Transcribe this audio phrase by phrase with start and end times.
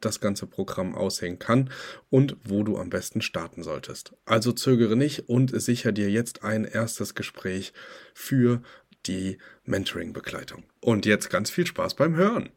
[0.00, 1.70] das ganze Programm aussehen kann
[2.10, 4.14] und wo du am besten starten solltest.
[4.24, 7.72] Also zögere nicht und sicher dir jetzt ein erstes Gespräch
[8.14, 8.62] für
[9.06, 10.64] die Mentoring-Begleitung.
[10.80, 12.50] Und jetzt ganz viel Spaß beim Hören.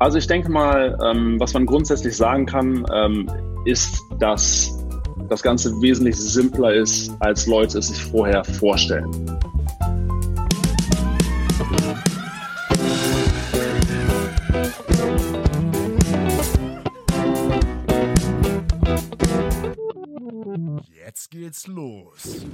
[0.00, 3.30] Also ich denke mal, ähm, was man grundsätzlich sagen kann, ähm,
[3.64, 4.83] ist, dass
[5.28, 9.10] das Ganze wesentlich simpler ist, als Leute es sich vorher vorstellen.
[21.06, 22.44] Jetzt geht's los.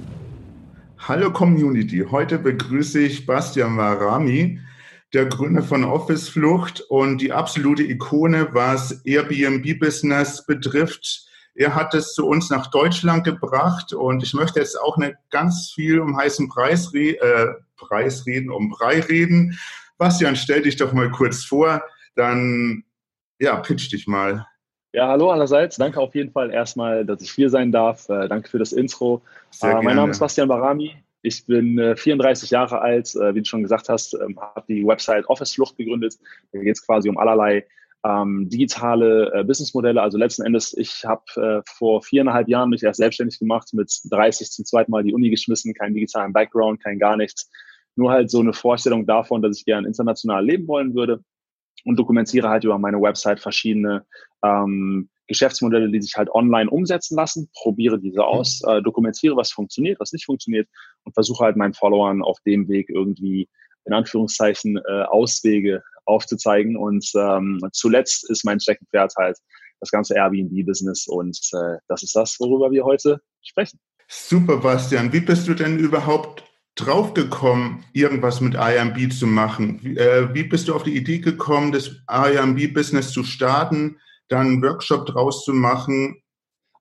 [0.99, 4.59] Hallo Community, heute begrüße ich Bastian Varami,
[5.13, 12.13] der Gründer von Office Flucht und die absolute Ikone, was Airbnb-Business betrifft er hat es
[12.13, 16.47] zu uns nach Deutschland gebracht und ich möchte jetzt auch nicht ganz viel um heißen
[16.49, 19.57] Preis, äh, Preis reden, um Brei reden.
[19.97, 21.83] Bastian, stell dich doch mal kurz vor,
[22.15, 22.83] dann
[23.39, 24.45] ja, pitch dich mal.
[24.93, 25.77] Ja, hallo allerseits.
[25.77, 28.09] Danke auf jeden Fall erstmal, dass ich hier sein darf.
[28.09, 29.21] Äh, danke für das Intro.
[29.61, 30.95] Äh, mein Name ist Bastian Barami.
[31.21, 34.85] Ich bin äh, 34 Jahre alt, äh, wie du schon gesagt hast, ähm, habe die
[34.85, 36.17] Website Office Flucht gegründet.
[36.51, 37.65] Da geht es quasi um allerlei
[38.03, 40.01] ähm, digitale äh, Businessmodelle.
[40.01, 44.49] Also letzten Endes, ich habe äh, vor viereinhalb Jahren mich erst selbstständig gemacht, mit 30
[44.49, 47.49] zum zweiten Mal die Uni geschmissen, keinen digitalen Background, kein gar nichts.
[47.95, 51.23] Nur halt so eine Vorstellung davon, dass ich gerne international leben wollen würde
[51.83, 54.05] und dokumentiere halt über meine Website verschiedene
[54.43, 59.99] ähm, Geschäftsmodelle, die sich halt online umsetzen lassen, probiere diese aus, äh, dokumentiere, was funktioniert,
[59.99, 60.67] was nicht funktioniert
[61.03, 63.47] und versuche halt meinen Followern auf dem Weg irgendwie
[63.85, 66.77] in Anführungszeichen äh, Auswege aufzuzeigen.
[66.77, 69.37] Und ähm, zuletzt ist mein Steckenpferd halt
[69.79, 73.79] das ganze Airbnb-Business und äh, das ist das, worüber wir heute sprechen.
[74.07, 75.11] Super, Bastian.
[75.11, 76.43] Wie bist du denn überhaupt
[76.75, 79.79] draufgekommen, irgendwas mit Airbnb zu machen?
[79.81, 84.63] Wie, äh, wie bist du auf die Idee gekommen, das Airbnb-Business zu starten, dann einen
[84.63, 86.21] Workshop draus zu machen?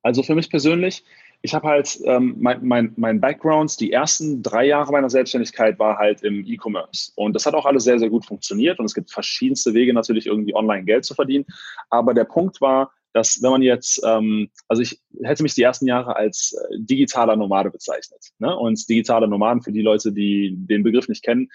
[0.02, 1.04] Also für mich persönlich,
[1.42, 5.96] ich habe halt ähm, mein, mein, mein Background, die ersten drei Jahre meiner Selbstständigkeit war
[5.96, 7.12] halt im E-Commerce.
[7.16, 8.78] Und das hat auch alles sehr, sehr gut funktioniert.
[8.78, 11.46] Und es gibt verschiedenste Wege natürlich irgendwie online Geld zu verdienen.
[11.88, 15.86] Aber der Punkt war, dass wenn man jetzt, ähm, also ich hätte mich die ersten
[15.86, 18.20] Jahre als äh, digitaler Nomade bezeichnet.
[18.38, 18.54] Ne?
[18.54, 21.48] Und digitale Nomaden, für die Leute, die den Begriff nicht kennen,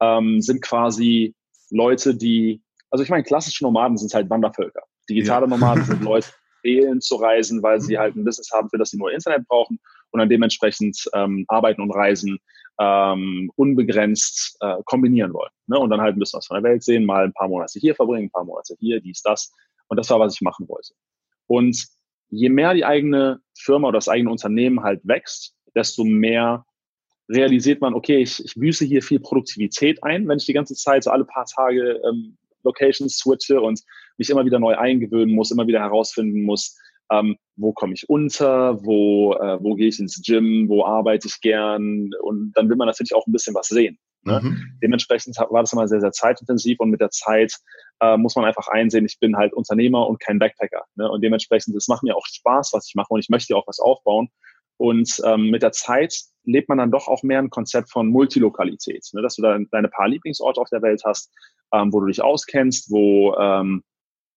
[0.00, 1.34] ähm, sind quasi
[1.70, 4.82] Leute, die, also ich meine, klassische Nomaden sind halt Wandervölker.
[5.10, 5.50] Digitale ja.
[5.50, 6.28] Nomaden sind Leute,
[6.62, 9.78] wählen zu reisen, weil sie halt ein Business haben, für das sie nur Internet brauchen
[10.10, 12.38] und dann dementsprechend ähm, arbeiten und reisen
[12.80, 15.50] ähm, unbegrenzt äh, kombinieren wollen.
[15.66, 15.78] Ne?
[15.78, 17.94] Und dann halt ein bisschen was von der Welt sehen, mal ein paar Monate hier
[17.94, 19.52] verbringen, ein paar Monate hier, dies, das.
[19.88, 20.94] Und das war, was ich machen wollte.
[21.46, 21.86] Und
[22.30, 26.64] je mehr die eigene Firma oder das eigene Unternehmen halt wächst, desto mehr
[27.28, 31.04] realisiert man, okay, ich, ich büße hier viel Produktivität ein, wenn ich die ganze Zeit
[31.04, 33.80] so alle paar Tage ähm, Locations switche und
[34.18, 36.76] mich immer wieder neu eingewöhnen muss, immer wieder herausfinden muss,
[37.10, 41.40] ähm, wo komme ich unter, wo, äh, wo gehe ich ins Gym, wo arbeite ich
[41.40, 43.98] gern und dann will man natürlich auch ein bisschen was sehen.
[44.24, 44.40] Ne?
[44.42, 44.78] Mhm.
[44.82, 47.54] Dementsprechend war das immer sehr, sehr zeitintensiv und mit der Zeit
[48.00, 50.84] äh, muss man einfach einsehen, ich bin halt Unternehmer und kein Backpacker.
[50.94, 51.10] Ne?
[51.10, 53.80] Und dementsprechend, es macht mir auch Spaß, was ich mache und ich möchte auch was
[53.80, 54.28] aufbauen.
[54.76, 56.14] Und ähm, mit der Zeit
[56.44, 59.22] lebt man dann doch auch mehr ein Konzept von Multilokalität, ne?
[59.22, 61.32] dass du da deine paar Lieblingsorte auf der Welt hast,
[61.72, 63.82] ähm, wo du dich auskennst, wo ähm,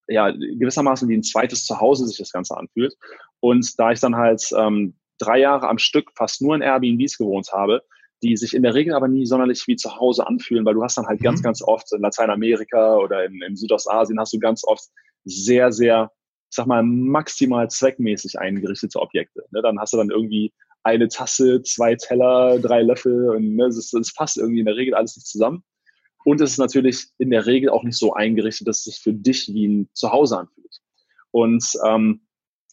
[0.07, 2.95] ja gewissermaßen wie ein zweites Zuhause sich das Ganze anfühlt.
[3.39, 7.49] Und da ich dann halt ähm, drei Jahre am Stück fast nur in Airbnbs gewohnt
[7.53, 7.81] habe,
[8.23, 10.97] die sich in der Regel aber nie sonderlich wie zu Hause anfühlen, weil du hast
[10.97, 11.25] dann halt mhm.
[11.25, 14.85] ganz, ganz oft in Lateinamerika oder in, in Südostasien hast du ganz oft
[15.25, 16.11] sehr, sehr,
[16.49, 19.43] ich sag mal, maximal zweckmäßig eingerichtete Objekte.
[19.51, 19.61] Ne?
[19.61, 20.53] Dann hast du dann irgendwie
[20.83, 25.15] eine Tasse, zwei Teller, drei Löffel und ne, das passt irgendwie in der Regel alles
[25.15, 25.63] nicht zusammen.
[26.25, 29.13] Und es ist natürlich in der Regel auch nicht so eingerichtet, dass es sich für
[29.13, 30.81] dich wie ein Zuhause anfühlt.
[31.29, 32.21] Und ähm,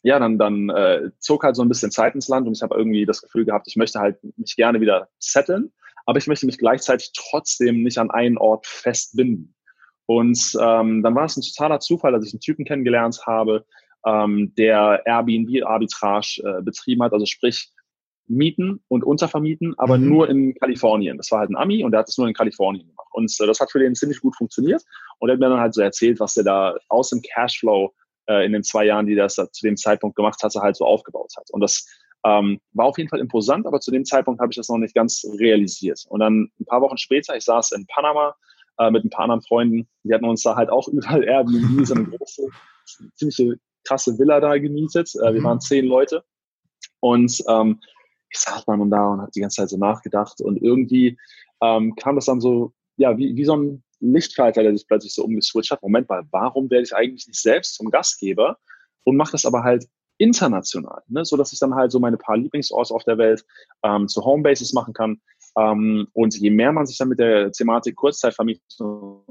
[0.02, 2.74] ja, dann, dann äh, zog halt so ein bisschen Zeit ins Land und ich habe
[2.74, 5.70] irgendwie das Gefühl gehabt, ich möchte halt mich gerne wieder setteln,
[6.06, 9.54] aber ich möchte mich gleichzeitig trotzdem nicht an einen Ort festbinden.
[10.06, 13.66] Und ähm, dann war es ein totaler Zufall, dass ich einen Typen kennengelernt habe,
[14.06, 17.70] ähm, der Airbnb-Arbitrage äh, betrieben hat, also sprich
[18.26, 20.08] mieten und untervermieten, aber mhm.
[20.08, 21.16] nur in Kalifornien.
[21.16, 23.08] Das war halt ein Ami und der hat es nur in Kalifornien gemacht.
[23.12, 24.82] Und äh, das hat für den ziemlich gut funktioniert.
[25.18, 27.92] Und er hat mir dann halt so erzählt, was er da aus dem Cashflow
[28.26, 30.84] äh, in den zwei Jahren, die er das zu dem Zeitpunkt gemacht hatte, halt so
[30.84, 31.50] aufgebaut hat.
[31.50, 31.86] Und das
[32.24, 34.94] ähm, war auf jeden Fall imposant, aber zu dem Zeitpunkt habe ich das noch nicht
[34.94, 36.04] ganz realisiert.
[36.08, 38.34] Und dann ein paar Wochen später, ich saß in Panama
[38.78, 41.94] äh, mit ein paar anderen Freunden, die hatten uns da halt auch überall Airbnb, so
[41.94, 42.48] eine große,
[43.16, 45.12] ziemliche krasse Villa da gemietet.
[45.16, 45.44] Äh, wir mhm.
[45.44, 46.24] waren zehn Leute.
[47.00, 47.80] Und ähm,
[48.32, 50.40] ich saß dann da und habe die ganze Zeit so nachgedacht.
[50.40, 51.18] Und irgendwie
[51.62, 55.24] ähm, kam das dann so, ja, wie, wie so ein Lichtschalter, der sich plötzlich so
[55.24, 55.82] umgeswitcht hat.
[55.82, 58.58] Moment mal, warum werde ich eigentlich nicht selbst zum Gastgeber
[59.04, 59.86] und mache das aber halt
[60.18, 61.24] international, ne?
[61.24, 63.44] so ich dann halt so meine paar Lieblingsorte auf der Welt
[63.82, 65.20] ähm, zu Homebases machen kann.
[65.56, 69.24] Ähm, und je mehr man sich dann mit der Thematik Kurzzeitvermietung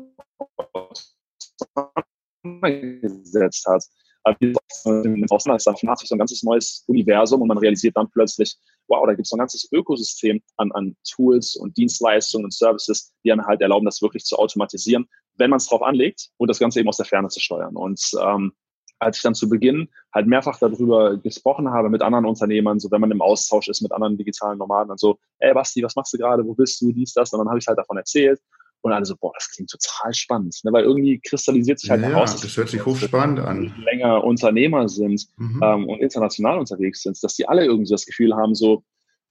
[2.44, 3.84] auseinandergesetzt hat,
[4.24, 8.56] äh, dann hat sich so ein ganzes neues Universum und man realisiert dann plötzlich,
[8.88, 13.14] wow, da gibt es so ein ganzes Ökosystem an, an Tools und Dienstleistungen und Services,
[13.24, 15.08] die einem halt erlauben, das wirklich zu automatisieren,
[15.38, 17.76] wenn man es drauf anlegt und das Ganze eben aus der Ferne zu steuern.
[17.76, 18.54] Und ähm,
[19.00, 23.02] als ich dann zu Beginn halt mehrfach darüber gesprochen habe mit anderen Unternehmern, so wenn
[23.02, 26.18] man im Austausch ist mit anderen digitalen Nomaden und so, ey Basti, was machst du
[26.20, 28.40] gerade, wo bist du, dies, das, und dann habe ich halt davon erzählt
[28.82, 30.74] und alle so, boah, das klingt total spannend, ne?
[30.74, 33.74] weil irgendwie kristallisiert sich halt ja, heraus, dass das hört sich hochspannend an.
[33.84, 35.62] länger Unternehmer sind mhm.
[35.64, 38.84] ähm, und international unterwegs sind, dass die alle irgendwie das Gefühl haben, so,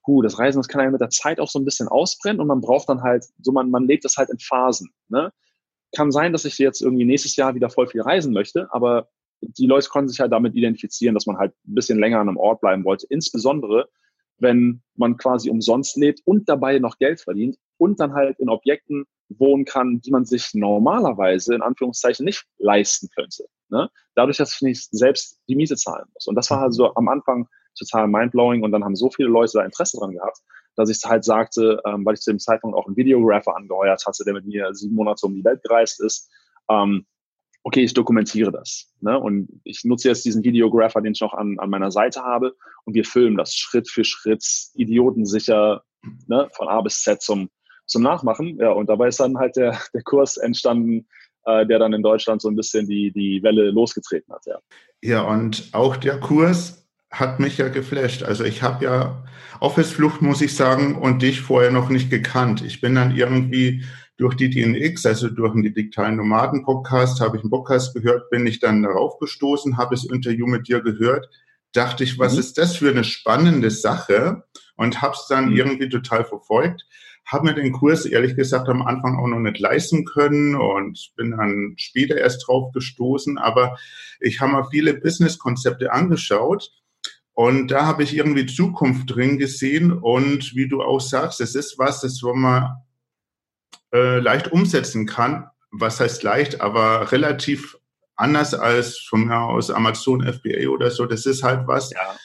[0.07, 2.47] huh, das Reisen, das kann ja mit der Zeit auch so ein bisschen ausbrennen und
[2.47, 4.89] man braucht dann halt, so man, man lebt das halt in Phasen.
[5.09, 5.31] Ne?
[5.95, 9.09] Kann sein, dass ich jetzt irgendwie nächstes Jahr wieder voll viel reisen möchte, aber
[9.41, 12.37] die Leute konnten sich halt damit identifizieren, dass man halt ein bisschen länger an einem
[12.37, 13.07] Ort bleiben wollte.
[13.09, 13.89] Insbesondere,
[14.37, 19.05] wenn man quasi umsonst lebt und dabei noch Geld verdient und dann halt in Objekten
[19.39, 23.45] wohnen kann, die man sich normalerweise in Anführungszeichen nicht leisten könnte.
[23.69, 23.89] Ne?
[24.15, 26.27] Dadurch, dass ich nicht selbst die Miete zahlen muss.
[26.27, 27.47] Und das war halt so am Anfang
[27.77, 30.39] total mindblowing und dann haben so viele Leute da Interesse dran gehabt,
[30.75, 34.23] dass ich halt sagte, ähm, weil ich zu dem Zeitpunkt auch einen Videographer angeheuert hatte,
[34.23, 36.29] der mit mir sieben Monate um die Welt gereist ist,
[36.69, 37.05] ähm,
[37.63, 38.91] okay, ich dokumentiere das.
[39.01, 39.19] Ne?
[39.19, 42.55] Und ich nutze jetzt diesen Videographer, den ich noch an, an meiner Seite habe,
[42.85, 44.43] und wir filmen das Schritt für Schritt,
[44.73, 45.83] idiotensicher,
[46.27, 46.49] ne?
[46.53, 47.49] von A bis Z zum,
[47.91, 48.57] zum Nachmachen.
[48.57, 51.07] Ja, und dabei ist dann halt der, der Kurs entstanden,
[51.45, 54.45] äh, der dann in Deutschland so ein bisschen die, die Welle losgetreten hat.
[54.45, 54.59] Ja.
[55.01, 58.23] ja, und auch der Kurs hat mich ja geflasht.
[58.23, 59.23] Also ich habe ja
[59.59, 62.63] Office Flucht, muss ich sagen, und dich vorher noch nicht gekannt.
[62.63, 63.83] Ich bin dann irgendwie
[64.17, 68.59] durch die DNX, also durch den digitalen Nomaden-Podcast, habe ich einen Podcast gehört, bin ich
[68.59, 71.27] dann darauf gestoßen, habe das Interview mit dir gehört,
[71.73, 72.39] dachte ich, was mhm.
[72.39, 74.43] ist das für eine spannende Sache
[74.75, 75.57] und habe es dann mhm.
[75.57, 76.85] irgendwie total verfolgt.
[77.31, 81.31] Habe mir den Kurs ehrlich gesagt am Anfang auch noch nicht leisten können und bin
[81.31, 83.37] dann später erst drauf gestoßen.
[83.37, 83.77] Aber
[84.19, 86.71] ich habe mir viele Business-Konzepte angeschaut
[87.33, 89.91] und da habe ich irgendwie Zukunft drin gesehen.
[89.91, 92.83] Und wie du auch sagst, es ist was, das wir
[93.93, 95.47] äh, leicht umsetzen kann.
[95.71, 97.77] Was heißt leicht, aber relativ
[98.15, 101.05] anders als von mir aus Amazon FBA oder so.
[101.05, 101.91] Das ist halt was.
[101.91, 102.15] Ja.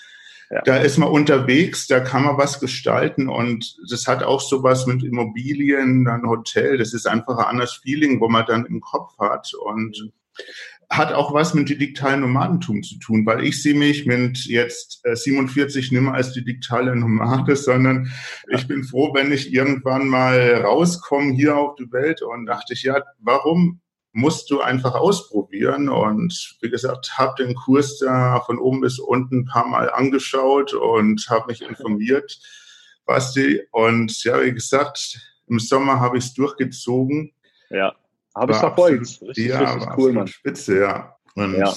[0.50, 0.62] Ja.
[0.62, 5.02] Da ist man unterwegs, da kann man was gestalten und das hat auch sowas mit
[5.02, 6.78] Immobilien, dann Hotel.
[6.78, 10.12] Das ist einfach ein anderes Feeling, wo man dann im Kopf hat und mhm
[10.88, 15.90] hat auch was mit digitalen Nomadentum zu tun, weil ich sehe mich mit jetzt 47
[15.90, 18.12] äh, nimmer als die digitale Nomade, sondern
[18.48, 18.58] ja.
[18.58, 22.84] ich bin froh, wenn ich irgendwann mal rauskomme hier auf die Welt und dachte ich,
[22.84, 23.80] ja, warum
[24.16, 29.40] musst du einfach ausprobieren und wie gesagt, habe den Kurs da von oben bis unten
[29.40, 32.40] ein paar Mal angeschaut und habe mich informiert,
[33.04, 33.60] Basti.
[33.72, 37.30] Und ja, wie gesagt, im Sommer habe ich es durchgezogen.
[37.68, 37.94] Ja.
[38.34, 39.20] Habe ich verfolgt.
[39.20, 40.26] Richtig, ja, richtig cool, Mann.
[40.28, 41.14] Spitze, ja.
[41.34, 41.74] Und ja.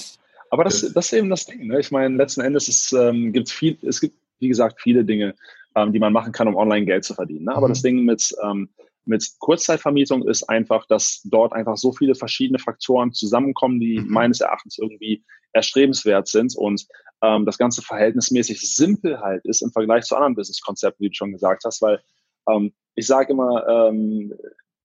[0.48, 1.66] Aber das, das ist eben das Ding.
[1.66, 1.78] Ne?
[1.78, 5.34] Ich meine, letzten Endes ist, ähm, gibt viel, es gibt, wie gesagt, viele Dinge,
[5.74, 7.44] ähm, die man machen kann, um online Geld zu verdienen.
[7.44, 7.54] Ne?
[7.54, 7.72] Aber mhm.
[7.72, 8.70] das Ding mit, ähm,
[9.04, 14.08] mit Kurzzeitvermietung ist einfach, dass dort einfach so viele verschiedene Faktoren zusammenkommen, die mhm.
[14.08, 16.86] meines Erachtens irgendwie erstrebenswert sind und
[17.22, 21.32] ähm, das Ganze verhältnismäßig simpel halt ist im Vergleich zu anderen Business-Konzepten, wie du schon
[21.32, 22.00] gesagt hast, weil
[22.48, 24.32] ähm, ich sage immer, ähm,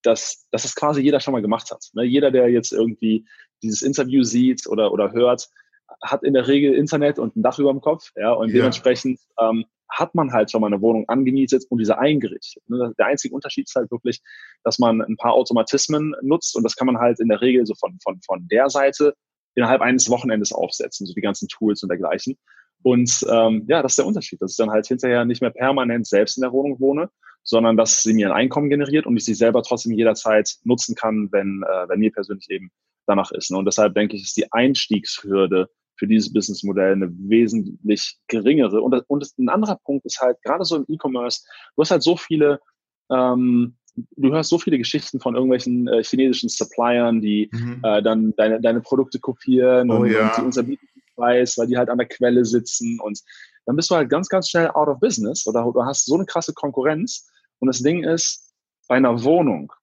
[0.04, 1.86] dass, dass das quasi jeder schon mal gemacht hat.
[1.94, 2.04] Ne?
[2.04, 3.26] Jeder, der jetzt irgendwie
[3.64, 5.50] dieses Interview sieht oder, oder hört,
[6.02, 8.12] hat in der Regel Internet und ein Dach über dem Kopf.
[8.16, 8.34] Ja?
[8.34, 8.56] Und ja.
[8.56, 12.63] dementsprechend ähm, hat man halt schon mal eine Wohnung angemietet und diese eingerichtet.
[12.68, 12.94] Ne?
[12.98, 14.22] Der einzige Unterschied ist halt wirklich,
[14.63, 17.75] dass man ein paar Automatismen nutzt und das kann man halt in der Regel so
[17.75, 19.13] von, von, von der Seite
[19.56, 22.38] innerhalb eines Wochenendes aufsetzen, so die ganzen Tools und dergleichen.
[22.84, 26.06] Und ähm, ja, das ist der Unterschied, dass ich dann halt hinterher nicht mehr permanent
[26.06, 27.10] selbst in der Wohnung wohne,
[27.44, 31.30] sondern dass sie mir ein Einkommen generiert und ich sie selber trotzdem jederzeit nutzen kann,
[31.32, 32.72] wenn, äh, wenn mir persönlich eben
[33.08, 33.51] danach ist.
[33.51, 33.58] Ne?
[33.58, 38.82] Und deshalb denke ich, ist die Einstiegshürde für dieses Businessmodell eine wesentlich geringere.
[38.82, 41.42] Und, und ein anderer Punkt ist halt, gerade so im E-Commerce,
[41.75, 42.60] du hast halt so viele,
[43.10, 43.75] ähm,
[44.18, 47.82] du hörst so viele Geschichten von irgendwelchen äh, chinesischen Suppliern, die mhm.
[47.84, 50.28] äh, dann deine, deine Produkte kopieren oh, und, ja.
[50.28, 53.22] und die unterbieten Preis, weil die halt an der Quelle sitzen und
[53.66, 56.25] dann bist du halt ganz, ganz schnell out of business oder du hast so eine
[56.25, 57.28] krasse Konkurrenz.
[57.60, 58.54] Und das Ding ist,
[58.88, 59.74] bei einer Wohnung,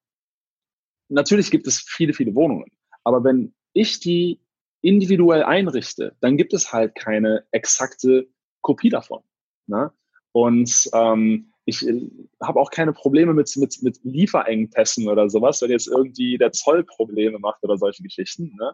[1.09, 2.71] natürlich gibt es viele, viele Wohnungen,
[3.03, 4.39] aber wenn ich die
[4.83, 8.27] individuell einrichte, dann gibt es halt keine exakte
[8.61, 9.21] Kopie davon.
[9.65, 9.91] Ne?
[10.33, 12.09] Und ähm, ich äh,
[12.41, 16.83] habe auch keine Probleme mit, mit, mit Lieferengpässen oder sowas, wenn jetzt irgendwie der Zoll
[16.83, 18.55] Probleme macht oder solche Geschichten.
[18.59, 18.73] Ne?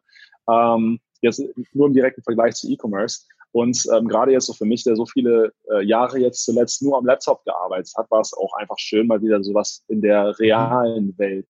[0.49, 1.41] Ähm, jetzt
[1.73, 3.25] nur im direkten Vergleich zu E-Commerce.
[3.51, 6.97] Und ähm, gerade jetzt so für mich, der so viele äh, Jahre jetzt zuletzt nur
[6.97, 11.17] am Laptop gearbeitet hat, war es auch einfach schön, mal wieder sowas in der realen
[11.17, 11.47] Welt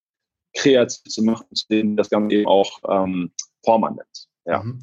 [0.54, 3.32] kreativ zu machen, zu dem das Ganze eben auch ähm,
[3.64, 4.29] Form annimmt.
[4.50, 4.64] Ja.
[4.64, 4.80] Mhm.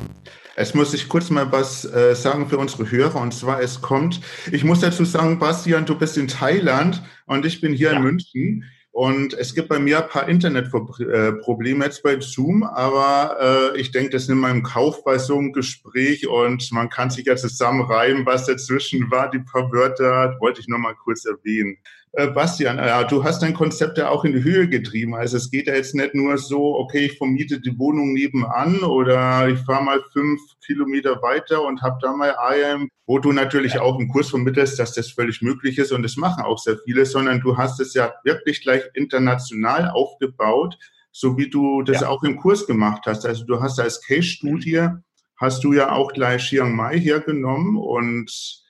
[0.55, 4.21] Es muss ich kurz mal was äh, sagen für unsere Hörer und zwar es kommt,
[4.53, 7.97] ich muss dazu sagen, Bastian, du bist in Thailand und ich bin hier ja.
[7.97, 8.65] in München.
[8.93, 14.09] Und es gibt bei mir ein paar Internetprobleme jetzt bei Zoom, aber äh, ich denke,
[14.09, 18.25] das nimmt man im Kauf bei so einem Gespräch und man kann sich ja zusammenreimen,
[18.25, 19.31] was dazwischen war.
[19.31, 21.77] Die paar Wörter wollte ich nur mal kurz erwähnen.
[22.17, 25.15] Äh, Bastian, äh, du hast dein Konzept ja auch in die Höhe getrieben.
[25.15, 29.47] Also es geht ja jetzt nicht nur so, okay, ich vermiete die Wohnung nebenan oder
[29.51, 33.99] ich fahre mal fünf Kilometer weiter und habe da mal IAM, wo du natürlich auch
[33.99, 37.43] einen Kurs vermittelst, dass das völlig möglich ist und das machen auch sehr viele, sondern
[37.43, 40.79] du hast es ja wirklich gleich international aufgebaut,
[41.13, 42.09] so wie du das ja.
[42.09, 43.27] auch im Kurs gemacht hast.
[43.27, 44.89] Also du hast als Case-Studie,
[45.37, 48.65] hast du ja auch gleich Chiang Mai hergenommen und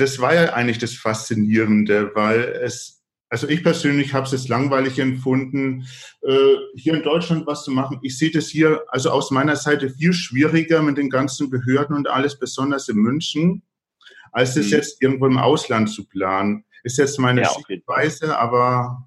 [0.00, 4.98] das war ja eigentlich das Faszinierende, weil es, also ich persönlich habe es jetzt langweilig
[4.98, 5.86] empfunden,
[6.22, 7.98] äh, hier in Deutschland was zu machen.
[8.02, 12.08] Ich sehe das hier also aus meiner Seite viel schwieriger mit den ganzen Behörden und
[12.08, 13.62] alles, besonders in München,
[14.32, 14.72] als es mhm.
[14.72, 16.64] jetzt irgendwo im Ausland zu planen.
[16.82, 19.06] Ist jetzt meine ja, Sichtweise, aber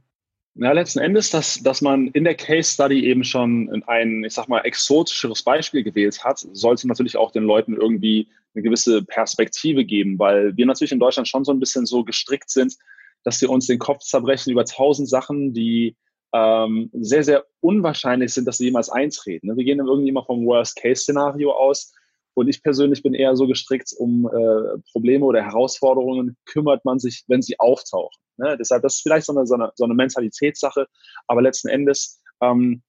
[0.55, 4.47] ja, letzten Endes, dass, dass man in der Case Study eben schon ein, ich sag
[4.47, 10.19] mal, exotischeres Beispiel gewählt hat, sollte natürlich auch den Leuten irgendwie eine gewisse Perspektive geben,
[10.19, 12.75] weil wir natürlich in Deutschland schon so ein bisschen so gestrickt sind,
[13.23, 15.95] dass wir uns den Kopf zerbrechen über tausend Sachen, die
[16.33, 19.47] ähm, sehr, sehr unwahrscheinlich sind, dass sie jemals eintreten.
[19.47, 19.57] Ne?
[19.57, 21.93] Wir gehen irgendwie immer vom Worst-Case-Szenario aus.
[22.35, 27.23] Und ich persönlich bin eher so gestrickt, um äh, Probleme oder Herausforderungen kümmert man sich,
[27.27, 28.19] wenn sie auftauchen.
[28.37, 28.57] Ne?
[28.57, 30.87] Deshalb, das ist vielleicht so eine, so eine, so eine Mentalitätssache,
[31.27, 32.81] aber letzten Endes, ähm,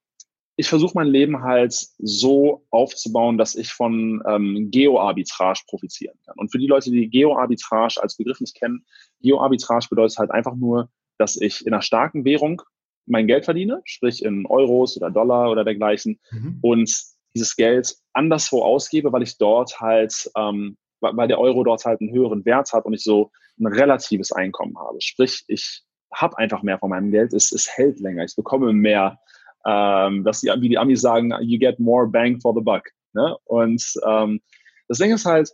[0.57, 6.37] ich versuche mein Leben halt so aufzubauen, dass ich von ähm, Geo-Arbitrage profitieren kann.
[6.39, 8.85] Und für die Leute, die Geo-Arbitrage als Begriff nicht kennen,
[9.21, 12.63] Geo-Arbitrage bedeutet halt einfach nur, dass ich in einer starken Währung
[13.07, 16.59] mein Geld verdiene, sprich in Euros oder Dollar oder dergleichen, mhm.
[16.63, 16.91] und
[17.35, 20.77] dieses Geld anderswo ausgebe, weil ich dort halt ähm,
[21.13, 24.79] weil der Euro dort halt einen höheren Wert hat und ich so ein relatives Einkommen
[24.79, 25.01] habe.
[25.01, 25.83] Sprich, ich
[26.13, 29.19] habe einfach mehr von meinem Geld, es, es hält länger, ich bekomme mehr,
[29.67, 32.83] ähm, dass die, wie die Amis sagen, you get more bang for the buck.
[33.13, 33.37] Ne?
[33.45, 34.41] Und ähm,
[34.89, 35.51] das Ding ist halt,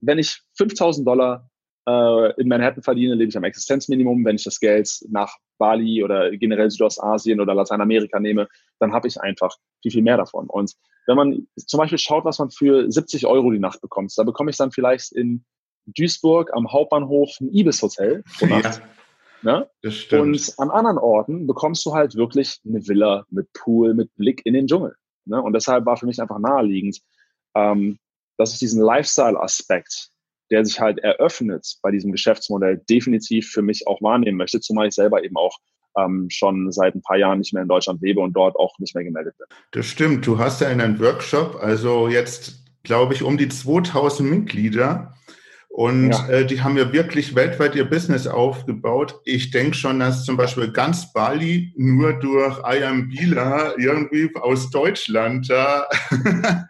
[0.00, 1.48] wenn ich 5000 Dollar
[1.88, 4.24] äh, in Manhattan verdiene, lebe ich am Existenzminimum.
[4.24, 8.48] Wenn ich das Geld nach Bali oder generell Südostasien oder Lateinamerika nehme,
[8.78, 10.48] dann habe ich einfach viel, viel mehr davon.
[10.48, 10.74] Und
[11.06, 14.50] wenn man zum Beispiel schaut, was man für 70 Euro die Nacht bekommt, da bekomme
[14.50, 15.44] ich dann vielleicht in
[15.86, 18.72] Duisburg am Hauptbahnhof ein Ibis-Hotel Ja.
[19.42, 19.68] Ne?
[19.82, 20.22] Das stimmt.
[20.22, 24.54] Und an anderen Orten bekommst du halt wirklich eine Villa mit Pool, mit Blick in
[24.54, 24.94] den Dschungel.
[25.24, 25.40] Ne?
[25.42, 27.00] Und deshalb war für mich einfach naheliegend,
[27.54, 27.98] ähm,
[28.38, 30.12] dass ich diesen Lifestyle-Aspekt
[30.52, 34.94] der sich halt eröffnet bei diesem Geschäftsmodell, definitiv für mich auch wahrnehmen möchte, zumal ich
[34.94, 35.58] selber eben auch
[35.96, 38.94] ähm, schon seit ein paar Jahren nicht mehr in Deutschland lebe und dort auch nicht
[38.94, 39.46] mehr gemeldet bin.
[39.72, 40.26] Das stimmt.
[40.26, 45.14] Du hast ja einen Workshop, also jetzt glaube ich um die 2000 Mitglieder.
[45.72, 46.28] Und ja.
[46.28, 49.20] äh, die haben ja wirklich weltweit ihr Business aufgebaut.
[49.24, 55.48] Ich denke schon, dass zum Beispiel ganz Bali nur durch Ayam Bila irgendwie aus Deutschland
[55.48, 55.88] da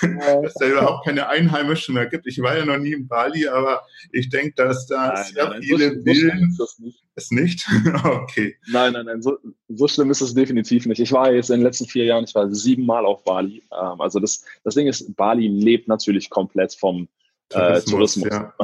[0.00, 2.26] dass da überhaupt keine Einheimischen mehr gibt.
[2.26, 5.62] Ich war ja noch nie in Bali, aber ich denke, dass da nein, sehr nein,
[5.62, 6.52] viele so, Villen...
[6.52, 7.02] So ist nicht.
[7.16, 7.66] Ist nicht?
[8.04, 8.54] okay.
[8.68, 9.38] Nein, nein, nein, so,
[9.68, 11.00] so schlimm ist es definitiv nicht.
[11.00, 13.62] Ich war jetzt in den letzten vier Jahren, ich war siebenmal auf Bali.
[13.72, 17.08] Ähm, also das, das Ding ist, Bali lebt natürlich komplett vom
[17.50, 17.90] äh, Tourismus.
[17.90, 18.28] Tourismus.
[18.30, 18.54] Ja.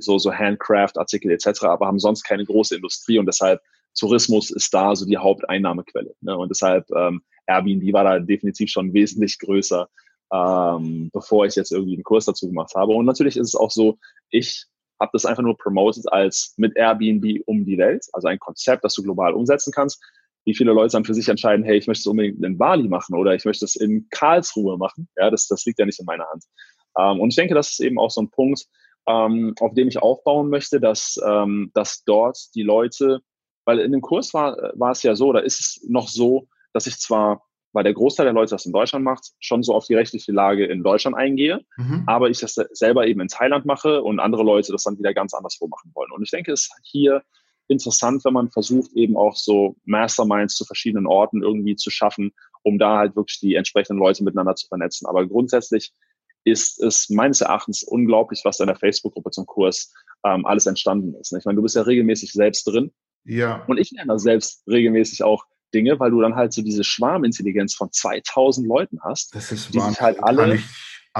[0.00, 3.60] So, so Handcraft-Artikel etc., aber haben sonst keine große Industrie und deshalb
[3.98, 6.14] Tourismus ist da so die Haupteinnahmequelle.
[6.20, 6.36] Ne?
[6.36, 9.88] Und deshalb ähm, Airbnb war da definitiv schon wesentlich größer
[10.32, 12.92] ähm, bevor ich jetzt irgendwie einen Kurs dazu gemacht habe.
[12.92, 13.98] Und natürlich ist es auch so,
[14.30, 14.66] ich
[15.00, 18.94] habe das einfach nur promoted als mit Airbnb um die Welt, also ein Konzept, das
[18.94, 20.02] du global umsetzen kannst.
[20.44, 23.14] wie viele Leute dann für sich entscheiden, hey, ich möchte es unbedingt in Bali machen
[23.14, 25.06] oder ich möchte es in Karlsruhe machen.
[25.16, 26.44] Ja, das, das liegt ja nicht in meiner Hand.
[26.98, 28.66] Ähm, und ich denke, das ist eben auch so ein Punkt,
[29.06, 33.20] ähm, auf dem ich aufbauen möchte, dass, ähm, dass dort die Leute,
[33.64, 36.86] weil in dem Kurs war, war es ja so, da ist es noch so, dass
[36.86, 39.94] ich zwar weil der Großteil der Leute das in Deutschland macht, schon so auf die
[39.94, 42.04] rechtliche Lage in Deutschland eingehe, mhm.
[42.06, 45.34] aber ich das selber eben in Thailand mache und andere Leute das dann wieder ganz
[45.34, 46.10] anderswo machen wollen.
[46.12, 47.22] Und ich denke, es ist hier
[47.68, 52.78] interessant, wenn man versucht, eben auch so Masterminds zu verschiedenen Orten irgendwie zu schaffen, um
[52.78, 55.06] da halt wirklich die entsprechenden Leute miteinander zu vernetzen.
[55.06, 55.92] Aber grundsätzlich
[56.50, 59.92] ist es meines Erachtens unglaublich, was in der Facebook-Gruppe zum Kurs
[60.24, 61.32] ähm, alles entstanden ist.
[61.32, 62.92] Ich meine, du bist ja regelmäßig selbst drin.
[63.24, 63.64] Ja.
[63.66, 67.92] Und ich lerne selbst regelmäßig auch Dinge, weil du dann halt so diese Schwarmintelligenz von
[67.92, 70.58] 2000 Leuten hast, das ist die sich halt alle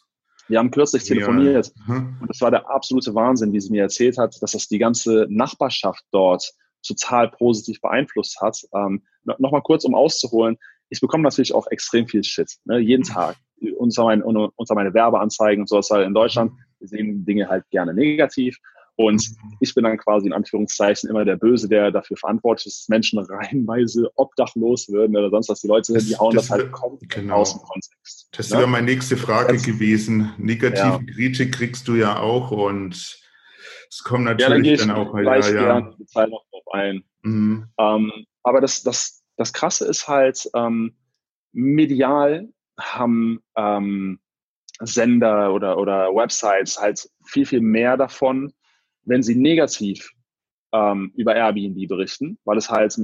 [0.48, 1.94] wir haben kürzlich telefoniert ja.
[1.94, 2.16] mhm.
[2.22, 5.26] und es war der absolute Wahnsinn, wie sie mir erzählt hat, dass das die ganze
[5.28, 6.50] Nachbarschaft dort
[6.86, 8.58] total positiv beeinflusst hat.
[8.74, 9.02] Ähm,
[9.38, 10.56] Nochmal kurz, um auszuholen.
[10.88, 13.12] Ich bekomme natürlich auch extrem viel Shit, ne, jeden mhm.
[13.12, 13.36] Tag.
[13.76, 16.52] Unter, mein, unter meine Werbeanzeigen und sowas halt in Deutschland.
[16.80, 18.58] Wir sehen Dinge halt gerne negativ.
[18.96, 19.30] Und
[19.60, 23.20] ich bin dann quasi in Anführungszeichen immer der Böse, der dafür verantwortlich ist, dass Menschen
[23.20, 25.60] reihenweise obdachlos würden oder sonst was.
[25.60, 27.36] Die Leute, das, die hauen das, das halt komplett genau.
[27.36, 28.28] aus dem Kontext.
[28.32, 28.66] Das wäre ne?
[28.66, 30.32] meine nächste Frage das, gewesen.
[30.36, 31.00] Negative ja.
[31.14, 33.20] Kritik kriegst du ja auch und
[33.88, 35.80] es kommt natürlich ja, dann, dann auch ja, ja.
[35.80, 37.04] Gern, noch drauf ein.
[37.22, 37.68] Mhm.
[37.78, 40.96] Ähm, aber das, das, das Krasse ist halt, ähm,
[41.52, 44.18] medial haben ähm,
[44.80, 48.52] Sender oder, oder Websites halt viel, viel mehr davon,
[49.04, 50.12] wenn sie negativ
[50.72, 52.98] ähm, über Airbnb berichten, weil es halt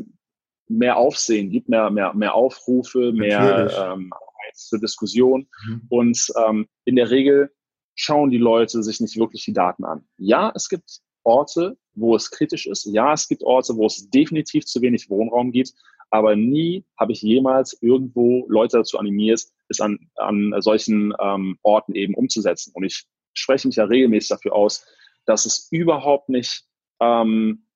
[0.68, 4.12] mehr Aufsehen gibt, mehr, mehr, mehr Aufrufe, mehr ähm,
[4.54, 5.48] zur Diskussion.
[5.66, 5.82] Mhm.
[5.88, 7.50] Und ähm, in der Regel
[7.94, 10.06] schauen die Leute sich nicht wirklich die Daten an.
[10.16, 12.84] Ja, es gibt Orte, wo es kritisch ist.
[12.86, 15.72] Ja, es gibt Orte, wo es definitiv zu wenig Wohnraum gibt.
[16.14, 21.96] Aber nie habe ich jemals irgendwo Leute dazu animiert, es an, an solchen ähm, Orten
[21.96, 22.70] eben umzusetzen.
[22.72, 24.86] Und ich spreche mich ja regelmäßig dafür aus,
[25.26, 26.66] dass es überhaupt nicht
[27.00, 27.66] ähm,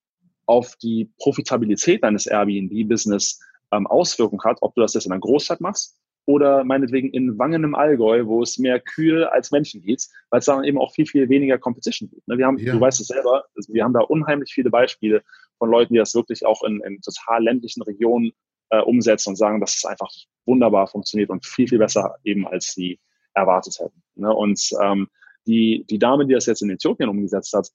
[0.47, 3.41] auf die Profitabilität deines Airbnb-Business
[3.73, 5.99] ähm, Auswirkungen hat, ob du das jetzt in einer Großstadt machst
[6.29, 10.45] oder meinetwegen in Wangen im Allgäu, wo es mehr Kühe als Menschen gibt, weil es
[10.45, 12.29] da eben auch viel, viel weniger Competition gibt.
[12.29, 12.37] Ne?
[12.37, 12.75] Wir haben, ja.
[12.75, 15.23] du weißt es selber, also wir haben da unheimlich viele Beispiele
[15.57, 18.33] von Leuten, die das wirklich auch in, in total ländlichen Regionen
[18.69, 20.11] äh, umsetzen und sagen, dass es einfach
[20.45, 23.01] wunderbar funktioniert und viel, viel besser eben als sie
[23.33, 24.03] erwartet hätten.
[24.17, 24.31] Ne?
[24.31, 25.09] Und ähm,
[25.47, 27.71] die, die Dame, die das jetzt in Äthiopien umgesetzt hat,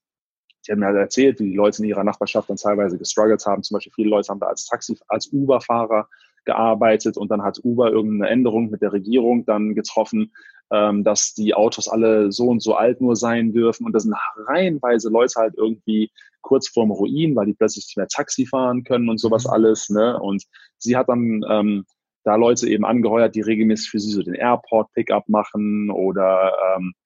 [0.67, 3.63] die hat mir halt erzählt, wie die Leute in ihrer Nachbarschaft dann teilweise gestruggelt haben.
[3.63, 6.07] Zum Beispiel viele Leute haben da als Taxi, als Uber-Fahrer
[6.45, 10.33] gearbeitet und dann hat Uber irgendeine Änderung mit der Regierung dann getroffen,
[10.71, 14.15] ähm, dass die Autos alle so und so alt nur sein dürfen und da sind
[14.47, 19.09] reihenweise Leute halt irgendwie kurz vorm Ruin, weil die plötzlich nicht mehr Taxi fahren können
[19.09, 19.51] und sowas mhm.
[19.51, 19.89] alles.
[19.89, 20.19] Ne?
[20.19, 20.43] Und
[20.77, 21.85] sie hat dann ähm,
[22.23, 27.02] da Leute eben angeheuert, die regelmäßig für sie so den Airport-Pickup machen oder ähm, äh,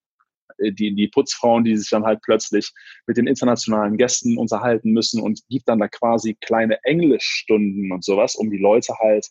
[0.60, 2.72] die, die Putzfrauen, die sich dann halt plötzlich
[3.06, 8.36] mit den internationalen Gästen unterhalten müssen und gibt dann da quasi kleine Englischstunden und sowas,
[8.36, 9.28] um die Leute halt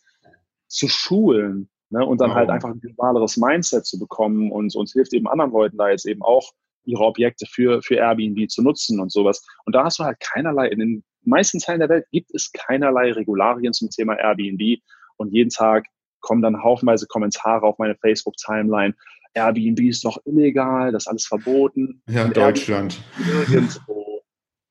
[0.68, 2.52] zu schulen ne, und dann halt wow.
[2.52, 6.06] halt einfach ein globaleres Mindset zu bekommen und uns hilft eben anderen Leuten da jetzt
[6.06, 6.52] eben auch
[6.84, 9.44] ihre Objekte für, für Airbnb zu nutzen und sowas.
[9.64, 13.12] Und da hast du halt keinerlei, in den meisten Teilen der Welt gibt es keinerlei
[13.12, 14.80] Regularien zum Thema Airbnb
[15.16, 15.86] und jeden Tag
[16.20, 18.94] kommen dann haufenweise Kommentare auf meine Facebook-Timeline.
[19.36, 22.02] Airbnb ist doch illegal, das ist alles verboten.
[22.08, 22.98] Ja, Und Deutschland.
[23.18, 24.22] Airbnb, nirgendwo,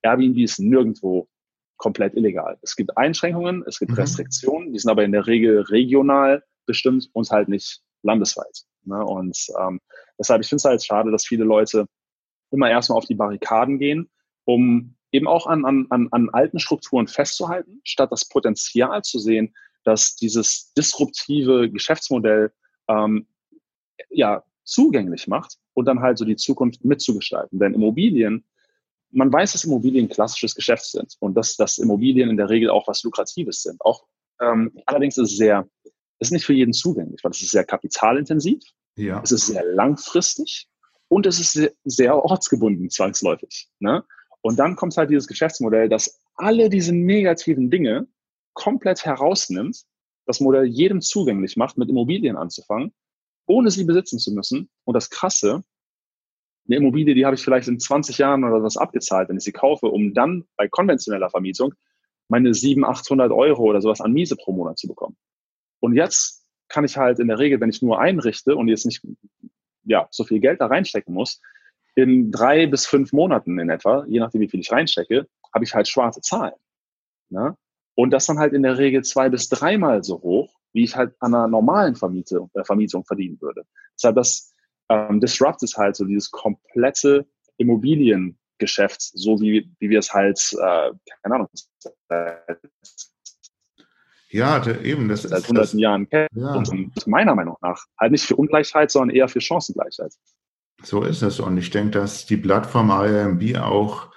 [0.01, 1.27] Airbnb ist nirgendwo
[1.77, 2.57] komplett illegal.
[2.61, 3.97] Es gibt Einschränkungen, es gibt mhm.
[3.97, 8.63] Restriktionen, die sind aber in der Regel regional bestimmt und halt nicht landesweit.
[8.83, 9.03] Ne?
[9.05, 9.79] Und ähm,
[10.17, 11.87] deshalb, ich finde es halt schade, dass viele Leute
[12.51, 14.09] immer erstmal auf die Barrikaden gehen,
[14.45, 19.53] um eben auch an, an, an, an alten Strukturen festzuhalten, statt das Potenzial zu sehen,
[19.83, 22.51] dass dieses disruptive Geschäftsmodell
[22.89, 23.27] ähm,
[24.09, 27.59] ja zugänglich macht und dann halt so die Zukunft mitzugestalten.
[27.59, 28.43] Denn Immobilien,
[29.11, 32.87] man weiß, dass Immobilien klassisches Geschäft sind und dass, dass Immobilien in der Regel auch
[32.87, 33.79] was Lukratives sind.
[33.81, 34.05] Auch
[34.41, 35.67] ähm, allerdings ist es sehr,
[36.19, 38.61] ist nicht für jeden zugänglich, weil es ist sehr kapitalintensiv.
[38.97, 39.21] Ja.
[39.23, 40.67] Es ist sehr langfristig
[41.07, 43.69] und es ist sehr, sehr ortsgebunden, zwangsläufig.
[43.79, 44.03] Ne?
[44.41, 48.07] Und dann kommt halt dieses Geschäftsmodell, das alle diese negativen Dinge
[48.53, 49.83] komplett herausnimmt,
[50.25, 52.93] das Modell jedem zugänglich macht, mit Immobilien anzufangen,
[53.47, 54.69] ohne sie besitzen zu müssen.
[54.83, 55.63] Und das Krasse,
[56.67, 59.51] eine Immobilie, die habe ich vielleicht in 20 Jahren oder was abgezahlt, wenn ich sie
[59.51, 61.73] kaufe, um dann bei konventioneller Vermietung
[62.27, 65.15] meine 700, 800 Euro oder sowas an Miese pro Monat zu bekommen.
[65.79, 69.01] Und jetzt kann ich halt in der Regel, wenn ich nur einrichte und jetzt nicht
[69.83, 71.39] ja, so viel Geld da reinstecken muss,
[71.95, 75.73] in drei bis fünf Monaten in etwa, je nachdem wie viel ich reinstecke, habe ich
[75.73, 76.55] halt schwarze Zahlen.
[77.29, 77.55] Ne?
[77.95, 81.15] Und das dann halt in der Regel zwei bis dreimal so hoch, wie ich halt
[81.21, 83.63] an einer normalen Vermietung, äh, Vermietung verdienen würde.
[83.95, 84.53] Deshalb das
[84.89, 87.25] ähm, Disrupt ist halt so dieses komplette
[87.57, 90.91] Immobiliengeschäft, so wie, wie wir es halt, äh,
[91.23, 91.47] keine Ahnung,
[94.29, 96.27] ja, der, eben, das seit hunderten Jahren kennen.
[96.35, 96.55] Ja.
[96.55, 100.13] Und meiner Meinung nach halt nicht für Ungleichheit, sondern eher für Chancengleichheit.
[100.83, 101.39] So ist es.
[101.39, 104.09] Und ich denke, dass die Plattform IMB auch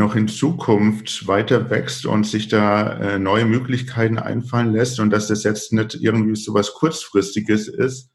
[0.00, 5.28] noch in Zukunft weiter wächst und sich da äh, neue Möglichkeiten einfallen lässt und dass
[5.28, 8.10] das jetzt nicht irgendwie so was Kurzfristiges ist.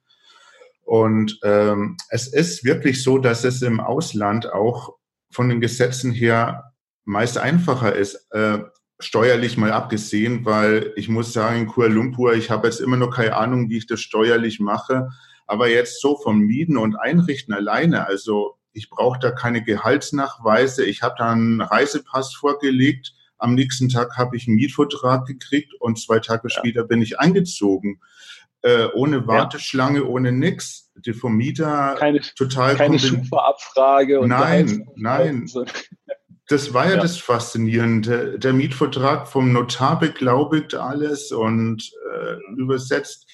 [0.84, 4.95] Und ähm, es ist wirklich so, dass es im Ausland auch
[5.32, 6.74] von den Gesetzen her
[7.06, 8.60] meist einfacher ist, äh,
[9.00, 13.12] steuerlich mal abgesehen, weil ich muss sagen, in Kuala Lumpur, ich habe jetzt immer noch
[13.12, 15.10] keine Ahnung, wie ich das steuerlich mache.
[15.45, 20.85] Aber jetzt so vom Mieten und Einrichten alleine, also ich brauche da keine Gehaltsnachweise.
[20.85, 23.13] Ich habe da einen Reisepass vorgelegt.
[23.38, 26.59] Am nächsten Tag habe ich einen Mietvertrag gekriegt und zwei Tage ja.
[26.59, 28.01] später bin ich eingezogen.
[28.61, 30.05] Äh, ohne Warteschlange, ja.
[30.05, 30.91] ohne nix.
[30.97, 34.25] Die vom Mieter keine, total keine Schufa-Abfrage.
[34.25, 35.49] Nein, nein.
[36.47, 38.39] Das war ja, ja, das Faszinierende.
[38.39, 43.24] Der Mietvertrag vom Notar beglaubigt alles und äh, übersetzt.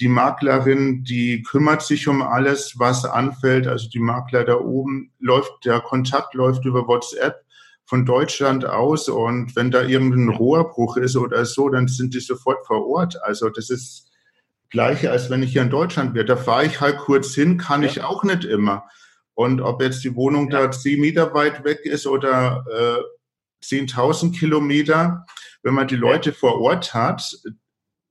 [0.00, 3.66] Die Maklerin, die kümmert sich um alles, was anfällt.
[3.66, 7.44] Also die Makler da oben läuft, der Kontakt läuft über WhatsApp
[7.86, 9.08] von Deutschland aus.
[9.08, 13.22] Und wenn da irgendein Rohrbruch ist oder so, dann sind die sofort vor Ort.
[13.22, 14.10] Also das ist
[14.70, 16.24] gleiche, als wenn ich hier in Deutschland wäre.
[16.24, 17.88] Da fahre ich halt kurz hin, kann ja.
[17.88, 18.84] ich auch nicht immer.
[19.34, 20.62] Und ob jetzt die Wohnung ja.
[20.62, 25.26] da zehn Meter weit weg ist oder äh, 10.000 Kilometer,
[25.62, 26.36] wenn man die Leute ja.
[26.36, 27.36] vor Ort hat,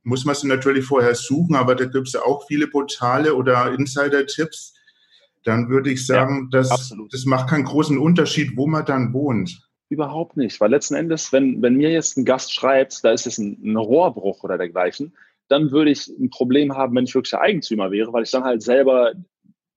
[0.03, 3.73] muss man sie natürlich vorher suchen, aber da gibt es ja auch viele Portale oder
[3.73, 4.73] Insider-Tipps.
[5.43, 9.67] Dann würde ich sagen, ja, das, das macht keinen großen Unterschied, wo man dann wohnt.
[9.89, 13.37] Überhaupt nicht, weil letzten Endes, wenn, wenn mir jetzt ein Gast schreibt, da ist es
[13.37, 15.15] ein, ein Rohrbruch oder dergleichen,
[15.49, 18.43] dann würde ich ein Problem haben, wenn ich wirklich der Eigentümer wäre, weil ich dann
[18.43, 19.13] halt selber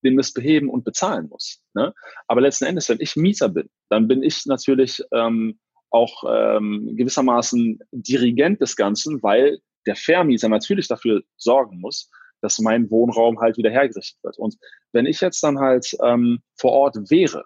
[0.05, 1.61] den Mist beheben und bezahlen muss.
[1.75, 1.93] Ne?
[2.29, 5.59] Aber letzten Endes, wenn ich Mieter bin, dann bin ich natürlich ähm,
[5.91, 12.91] auch ähm, gewissermaßen Dirigent des Ganzen, weil der Vermieter natürlich dafür sorgen muss, dass mein
[12.91, 14.39] Wohnraum halt wieder hergerichtet wird.
[14.39, 14.57] Und
[14.93, 17.45] wenn ich jetzt dann halt ähm, vor Ort wäre,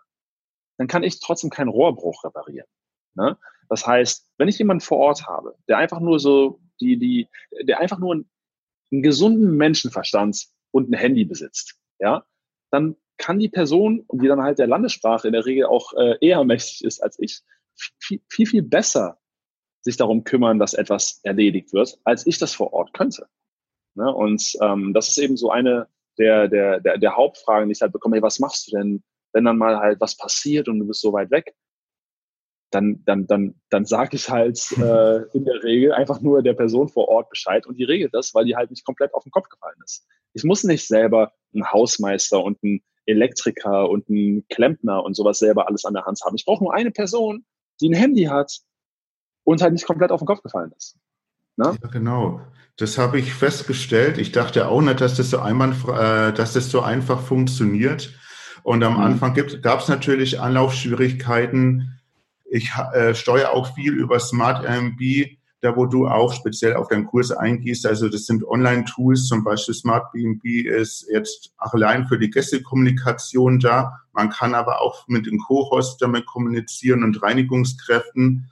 [0.79, 2.67] dann kann ich trotzdem keinen Rohrbruch reparieren.
[3.15, 3.39] Ne?
[3.69, 7.29] Das heißt, wenn ich jemanden vor Ort habe, der einfach nur so die, die,
[7.63, 8.31] der einfach nur einen,
[8.91, 12.25] einen gesunden Menschenverstand und ein Handy besitzt, ja,
[12.71, 16.43] dann kann die Person, die dann halt der Landessprache in der Regel auch äh, eher
[16.45, 17.43] mächtig ist als ich,
[17.99, 19.20] viel, viel, viel besser
[19.83, 23.27] sich darum kümmern, dass etwas erledigt wird, als ich das vor Ort könnte.
[23.95, 24.13] Ne?
[24.13, 25.89] Und ähm, das ist eben so eine
[26.19, 29.45] der, der, der, der Hauptfragen, die ich halt bekomme, hey, was machst du denn, wenn
[29.45, 31.55] dann mal halt was passiert und du bist so weit weg?
[32.73, 36.89] Dann, dann, dann, dann sage ich halt äh, in der Regel einfach nur der Person
[36.89, 39.49] vor Ort Bescheid und die regelt das, weil die halt nicht komplett auf den Kopf
[39.49, 40.07] gefallen ist.
[40.35, 45.67] Ich muss nicht selber einen Hausmeister und einen Elektriker und einen Klempner und sowas selber
[45.67, 46.37] alles an der Hand haben.
[46.37, 47.45] Ich brauche nur eine Person,
[47.81, 48.61] die ein Handy hat
[49.45, 50.97] und halt nicht komplett auf den Kopf gefallen ist.
[51.57, 51.77] Ne?
[51.83, 52.41] Ja, genau.
[52.77, 54.19] Das habe ich festgestellt.
[54.19, 58.15] Ich dachte auch nicht, dass das so, einwandfrei, äh, dass das so einfach funktioniert.
[58.63, 59.01] Und am mhm.
[59.01, 62.01] Anfang gab es natürlich Anlaufschwierigkeiten.
[62.45, 65.01] Ich äh, steuere auch viel über Smart MB
[65.61, 67.87] da wo du auch speziell auf deinen Kurs eingehst.
[67.87, 74.01] Also das sind Online-Tools, zum Beispiel Smart BNB ist jetzt allein für die Gästekommunikation da.
[74.13, 78.51] Man kann aber auch mit den Co-Hosts damit kommunizieren und Reinigungskräften.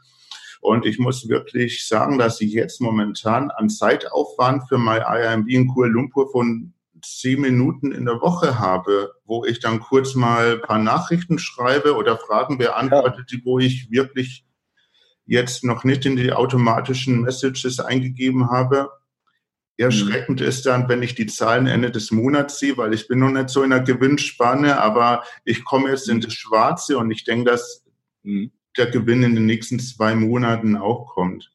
[0.61, 5.69] Und ich muss wirklich sagen, dass ich jetzt momentan an Zeitaufwand für mein IAMB in
[5.69, 10.63] Kuala Lumpur von zehn Minuten in der Woche habe, wo ich dann kurz mal ein
[10.63, 13.39] paar Nachrichten schreibe oder Fragen beantworte, ja.
[13.45, 14.45] wo ich wirklich
[15.27, 18.91] jetzt noch nicht in die automatischen Messages eingegeben habe.
[19.77, 20.47] Erschreckend mhm.
[20.47, 23.51] ist dann, wenn ich die Zahlen Ende des Monats sehe, weil ich bin noch nicht
[23.51, 27.85] so in der Gewinnspanne, aber ich komme jetzt in das Schwarze und ich denke, dass
[28.25, 28.51] mhm.
[28.79, 31.51] Der Gewinn in den nächsten zwei Monaten auch kommt.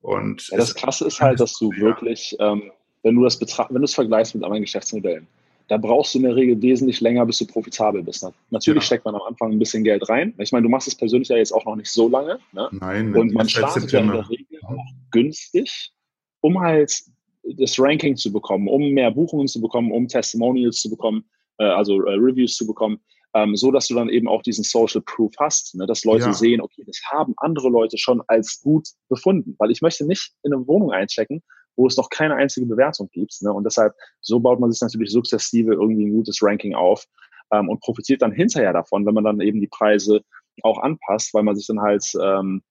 [0.00, 2.70] Und ja, das Krasse ist halt, dass du wirklich, ähm,
[3.02, 5.26] wenn du das betracht, wenn du es vergleichst mit anderen Geschäftsmodellen,
[5.68, 8.24] da brauchst du in der Regel wesentlich länger, bis du profitabel bist.
[8.50, 8.86] Natürlich ja.
[8.86, 10.32] steckt man am Anfang ein bisschen Geld rein.
[10.38, 12.38] Ich meine, du machst es persönlich ja jetzt auch noch nicht so lange.
[12.52, 12.68] Ne?
[12.70, 13.16] Nein.
[13.16, 15.92] Und man startet ja in der Regel auch günstig,
[16.40, 17.02] um halt
[17.42, 21.24] das Ranking zu bekommen, um mehr Buchungen zu bekommen, um Testimonials zu bekommen,
[21.58, 23.00] äh, also äh, Reviews zu bekommen,
[23.36, 25.86] ähm, so dass du dann eben auch diesen Social Proof hast, ne?
[25.86, 26.32] dass Leute ja.
[26.32, 30.54] sehen, okay, das haben andere Leute schon als gut befunden, weil ich möchte nicht in
[30.54, 31.42] eine Wohnung einchecken,
[31.76, 33.36] wo es noch keine einzige Bewertung gibt.
[33.42, 33.52] Ne?
[33.52, 37.04] Und deshalb, so baut man sich natürlich sukzessive irgendwie ein gutes Ranking auf
[37.52, 40.22] ähm, und profitiert dann hinterher davon, wenn man dann eben die Preise
[40.62, 42.62] auch anpasst, weil man sich dann halt ähm,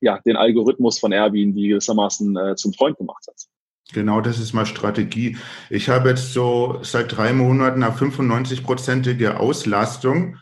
[0.00, 3.36] ja, den Algorithmus von Airbnb gewissermaßen äh, zum Freund gemacht hat.
[3.92, 5.36] Genau, das ist mal Strategie.
[5.70, 10.38] Ich habe jetzt so seit drei Monaten eine 95-prozentige Auslastung,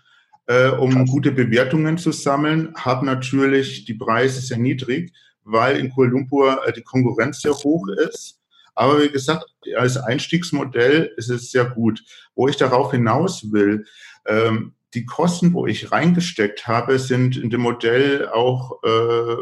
[0.47, 1.11] äh, um Krass.
[1.11, 2.75] gute Bewertungen zu sammeln.
[2.75, 5.13] Habe natürlich die Preise sehr niedrig,
[5.45, 8.41] weil in Kuala Lumpur äh, die Konkurrenz sehr hoch ist.
[8.75, 9.45] Aber wie gesagt,
[9.77, 12.03] als Einstiegsmodell ist es sehr gut.
[12.35, 13.85] Wo ich darauf hinaus will,
[14.27, 19.37] ähm, die Kosten, wo ich reingesteckt habe, sind in dem Modell auch äh,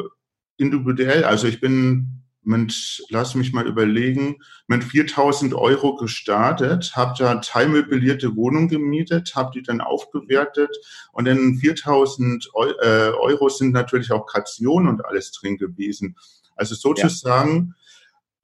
[0.57, 1.25] individuell.
[1.25, 8.37] Also ich bin mit, lass mich mal überlegen, mit 4000 Euro gestartet, habe da teilmöblierte
[8.37, 10.77] Wohnung gemietet, habe die dann aufgewertet
[11.13, 12.51] und in 4000
[12.83, 16.17] äh, Euro sind natürlich auch Kaution und alles drin gewesen.
[16.57, 17.75] Also sozusagen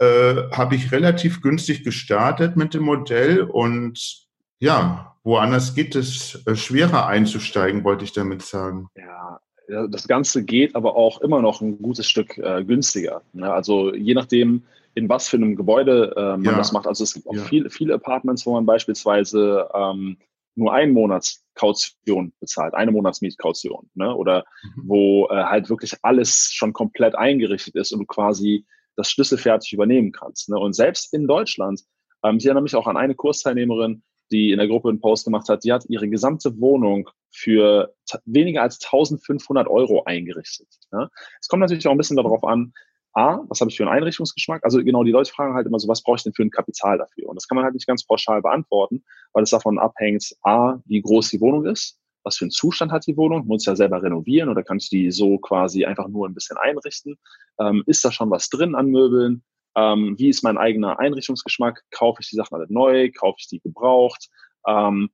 [0.00, 0.06] ja.
[0.06, 4.26] äh, habe ich relativ günstig gestartet mit dem Modell und
[4.60, 8.88] ja, woanders geht es äh, schwerer einzusteigen, wollte ich damit sagen.
[8.96, 13.22] Ja, das Ganze geht aber auch immer noch ein gutes Stück äh, günstiger.
[13.32, 13.52] Ne?
[13.52, 14.62] Also je nachdem,
[14.94, 16.56] in was für einem Gebäude äh, man ja.
[16.56, 16.86] das macht.
[16.86, 17.44] Also es gibt auch ja.
[17.44, 20.16] viele, viele Apartments, wo man beispielsweise ähm,
[20.56, 24.14] nur einen Monats Kaution bezahlt, eine Monatsmietkaution, ne?
[24.14, 24.82] oder mhm.
[24.86, 28.64] wo äh, halt wirklich alles schon komplett eingerichtet ist und du quasi
[28.96, 30.48] das schlüsselfertig übernehmen kannst.
[30.48, 30.58] Ne?
[30.58, 31.82] Und selbst in Deutschland,
[32.24, 35.48] ähm, ich erinnere mich auch an eine Kursteilnehmerin, die in der Gruppe einen Post gemacht
[35.48, 40.68] hat, die hat ihre gesamte Wohnung für weniger als 1500 Euro eingerichtet.
[40.92, 41.08] Ja?
[41.40, 42.72] Es kommt natürlich auch ein bisschen darauf an,
[43.14, 44.62] A, was habe ich für einen Einrichtungsgeschmack?
[44.64, 46.98] Also genau, die Leute fragen halt immer so, was brauche ich denn für ein Kapital
[46.98, 47.28] dafür?
[47.28, 51.00] Und das kann man halt nicht ganz pauschal beantworten, weil es davon abhängt, A, wie
[51.00, 54.02] groß die Wohnung ist, was für einen Zustand hat die Wohnung, muss ich ja selber
[54.02, 57.16] renovieren oder kann ich die so quasi einfach nur ein bisschen einrichten?
[57.58, 59.42] Ähm, ist da schon was drin an Möbeln?
[59.76, 61.84] Ähm, wie ist mein eigener Einrichtungsgeschmack?
[61.90, 63.10] Kaufe ich die Sachen alle neu?
[63.10, 64.28] Kaufe ich die gebraucht?
[64.66, 65.10] Ähm,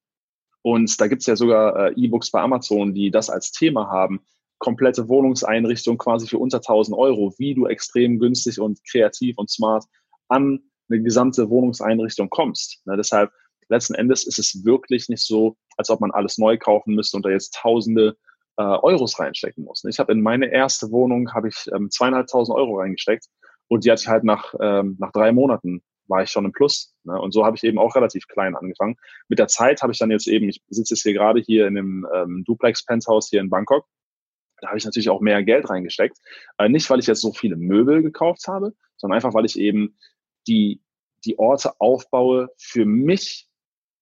[0.63, 4.25] und da gibt es ja sogar äh, E-Books bei Amazon, die das als Thema haben.
[4.59, 9.85] Komplette Wohnungseinrichtung quasi für unter 1000 Euro, wie du extrem günstig und kreativ und smart
[10.29, 12.81] an eine gesamte Wohnungseinrichtung kommst.
[12.87, 13.31] Ne, deshalb,
[13.69, 17.27] letzten Endes ist es wirklich nicht so, als ob man alles neu kaufen müsste und
[17.27, 18.17] da jetzt Tausende
[18.57, 19.85] äh, Euros reinstecken muss.
[19.85, 23.27] Ich habe in meine erste Wohnung habe ich ähm, zweieinhalbtausend Euro reingesteckt
[23.69, 26.95] und die hatte ich halt nach, ähm, nach drei Monaten war ich schon im Plus.
[27.05, 27.19] Ne?
[27.19, 28.97] Und so habe ich eben auch relativ klein angefangen.
[29.29, 31.75] Mit der Zeit habe ich dann jetzt eben, ich sitze jetzt hier gerade hier in
[31.75, 33.87] dem ähm, Duplex-Penthouse hier in Bangkok.
[34.61, 36.19] Da habe ich natürlich auch mehr Geld reingesteckt.
[36.59, 39.97] Äh, nicht, weil ich jetzt so viele Möbel gekauft habe, sondern einfach, weil ich eben
[40.47, 40.83] die,
[41.25, 43.49] die Orte aufbaue für mich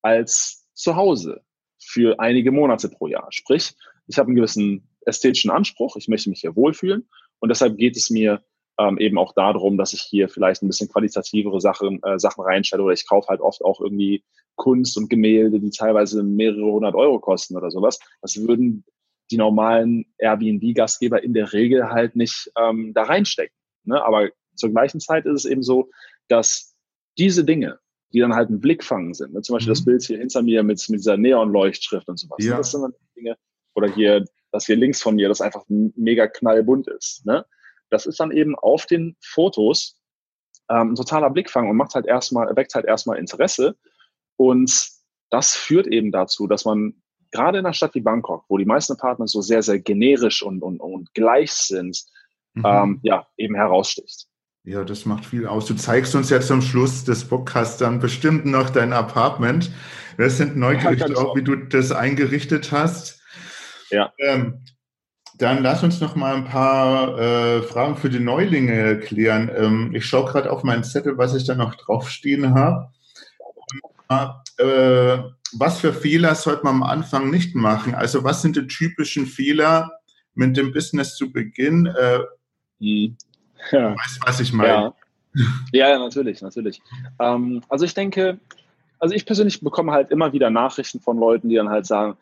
[0.03, 1.45] als Zuhause
[1.79, 3.29] für einige Monate pro Jahr.
[3.31, 3.75] Sprich,
[4.07, 7.09] ich habe einen gewissen ästhetischen Anspruch, ich möchte mich hier wohlfühlen
[7.41, 8.45] und deshalb geht es mir
[8.79, 12.83] ähm, eben auch darum, dass ich hier vielleicht ein bisschen qualitativere Sachen, äh, Sachen reinstelle
[12.83, 14.25] oder ich kaufe halt oft auch irgendwie
[14.57, 17.99] Kunst und Gemälde, die teilweise mehrere hundert Euro kosten oder sowas.
[18.21, 18.85] Das würden
[19.31, 23.57] die normalen Airbnb-Gastgeber in der Regel halt nicht ähm, da reinstecken.
[23.85, 24.05] Ne?
[24.05, 25.91] Aber zur gleichen Zeit ist es eben so,
[26.29, 26.75] dass
[27.19, 27.79] diese Dinge,
[28.13, 29.41] die dann halt ein Blickfangen sind, ne?
[29.41, 29.75] zum Beispiel mhm.
[29.75, 32.45] das Bild hier hinter mir mit, mit dieser Neonleuchtschrift und sowas.
[32.45, 32.59] Ja.
[32.59, 33.37] Das sind dann Dinge,
[33.75, 37.25] oder hier, das hier links von mir, das einfach mega knallbunt ist.
[37.25, 37.45] Ne?
[37.93, 40.01] Das ist dann eben auf den Fotos
[40.71, 43.77] ähm, ein totaler Blickfang und macht halt erstmal, weckt halt erstmal Interesse.
[44.37, 44.89] Und
[45.31, 46.95] das führt eben dazu, dass man
[47.31, 50.63] gerade in einer Stadt wie Bangkok, wo die meisten Apartments so sehr, sehr generisch und,
[50.63, 52.03] und, und gleich sind,
[52.55, 52.65] mhm.
[52.67, 54.27] ähm, ja, eben heraussticht.
[54.65, 55.67] Ja, das macht viel aus.
[55.67, 59.71] Du zeigst uns jetzt zum Schluss des Podcasts dann bestimmt noch dein Apartment.
[60.17, 63.21] Wir sind neugierig ja, auch, wie du das eingerichtet hast.
[63.91, 64.13] Ja.
[64.19, 64.65] Ähm,
[65.43, 69.51] dann lass uns noch mal ein paar äh, Fragen für die Neulinge klären.
[69.55, 72.91] Ähm, ich schaue gerade auf meinen Zettel, was ich da noch draufstehen habe.
[74.59, 75.19] Äh,
[75.55, 77.95] was für Fehler sollte man am Anfang nicht machen?
[77.95, 79.91] Also was sind die typischen Fehler
[80.35, 81.87] mit dem Business zu Beginn?
[81.87, 82.21] Äh,
[82.79, 83.17] hm.
[83.73, 83.97] ja.
[83.97, 84.95] Weißt was ich meine?
[85.73, 86.81] Ja, ja, natürlich, natürlich.
[87.19, 88.39] Ähm, also ich denke,
[89.01, 92.17] also ich persönlich bekomme halt immer wieder Nachrichten von Leuten, die dann halt sagen,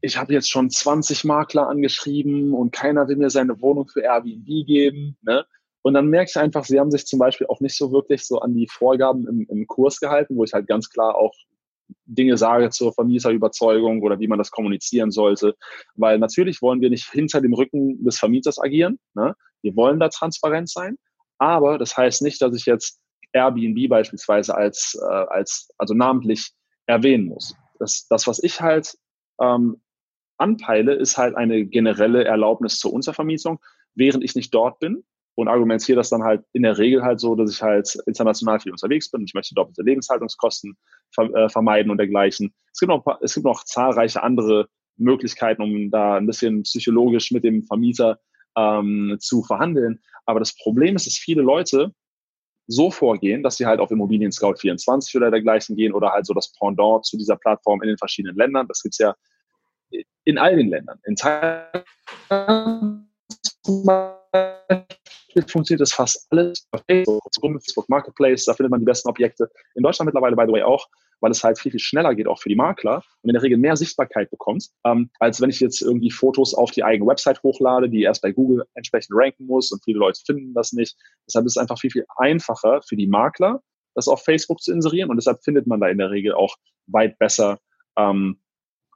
[0.00, 4.46] ich habe jetzt schon 20 Makler angeschrieben und keiner will mir seine Wohnung für Airbnb
[4.66, 5.16] geben.
[5.22, 5.44] Ne?
[5.82, 8.40] Und dann merke ich einfach, sie haben sich zum Beispiel auch nicht so wirklich so
[8.40, 11.34] an die Vorgaben im, im Kurs gehalten, wo ich halt ganz klar auch
[12.04, 15.56] Dinge sage zur Vermieterüberzeugung oder wie man das kommunizieren sollte.
[15.94, 18.98] Weil natürlich wollen wir nicht hinter dem Rücken des Vermieters agieren.
[19.14, 19.34] Ne?
[19.62, 20.96] Wir wollen da transparent sein.
[21.38, 23.00] Aber das heißt nicht, dass ich jetzt
[23.32, 26.52] Airbnb beispielsweise als, äh, als also namentlich
[26.86, 27.54] erwähnen muss.
[27.78, 28.94] Das, das was ich halt
[29.40, 29.80] ähm,
[30.38, 33.60] anpeile, ist halt eine generelle Erlaubnis zur Untervermietung,
[33.94, 37.36] während ich nicht dort bin und argumentiere das dann halt in der Regel halt so,
[37.36, 39.22] dass ich halt international viel unterwegs bin.
[39.22, 40.76] Ich möchte doppelte Lebenshaltungskosten
[41.16, 42.52] äh, vermeiden und dergleichen.
[42.72, 47.44] Es gibt, noch, es gibt noch zahlreiche andere Möglichkeiten, um da ein bisschen psychologisch mit
[47.44, 48.18] dem Vermieter
[48.56, 50.00] ähm, zu verhandeln.
[50.26, 51.92] Aber das Problem ist, dass viele Leute
[52.66, 56.34] so vorgehen, dass sie halt auf Immobilien Scout 24 oder dergleichen gehen oder halt so
[56.34, 58.66] das Pendant zu dieser Plattform in den verschiedenen Ländern.
[58.68, 59.14] Das gibt's ja
[60.28, 60.98] in all den Ländern.
[61.04, 61.86] In Thailand
[65.50, 69.50] funktioniert das fast alles auf Facebook, Facebook Marketplace, da findet man die besten Objekte.
[69.74, 70.86] In Deutschland mittlerweile, by the way, auch,
[71.20, 73.56] weil es halt viel, viel schneller geht, auch für die Makler und in der Regel
[73.56, 77.88] mehr Sichtbarkeit bekommt, ähm, als wenn ich jetzt irgendwie Fotos auf die eigene Website hochlade,
[77.88, 80.94] die erst bei Google entsprechend ranken muss und viele Leute finden das nicht.
[81.26, 83.62] Deshalb ist es einfach viel, viel einfacher für die Makler,
[83.94, 86.54] das auf Facebook zu inserieren und deshalb findet man da in der Regel auch
[86.86, 87.58] weit besser
[87.96, 88.42] ähm,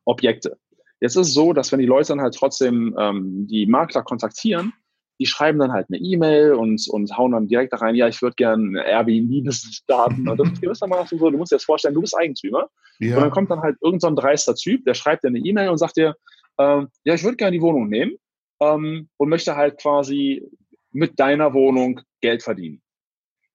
[0.05, 0.59] Objekte.
[1.03, 4.73] Jetzt ist es so, dass wenn die Leute dann halt trotzdem ähm, die Makler kontaktieren,
[5.19, 8.23] die schreiben dann halt eine E-Mail und, und hauen dann direkt da rein, ja, ich
[8.23, 8.85] würde gerne
[9.51, 10.29] starten.
[10.29, 12.69] Und das ist gewissermaßen so, du musst dir das vorstellen, du bist Eigentümer.
[13.01, 13.17] Ja.
[13.17, 15.79] Und dann kommt dann halt irgendein so dreister Typ, der schreibt dir eine E-Mail und
[15.79, 16.15] sagt dir,
[16.59, 18.13] ähm, ja, ich würde gerne die Wohnung nehmen
[18.61, 20.49] ähm, und möchte halt quasi
[20.93, 22.81] mit deiner Wohnung Geld verdienen.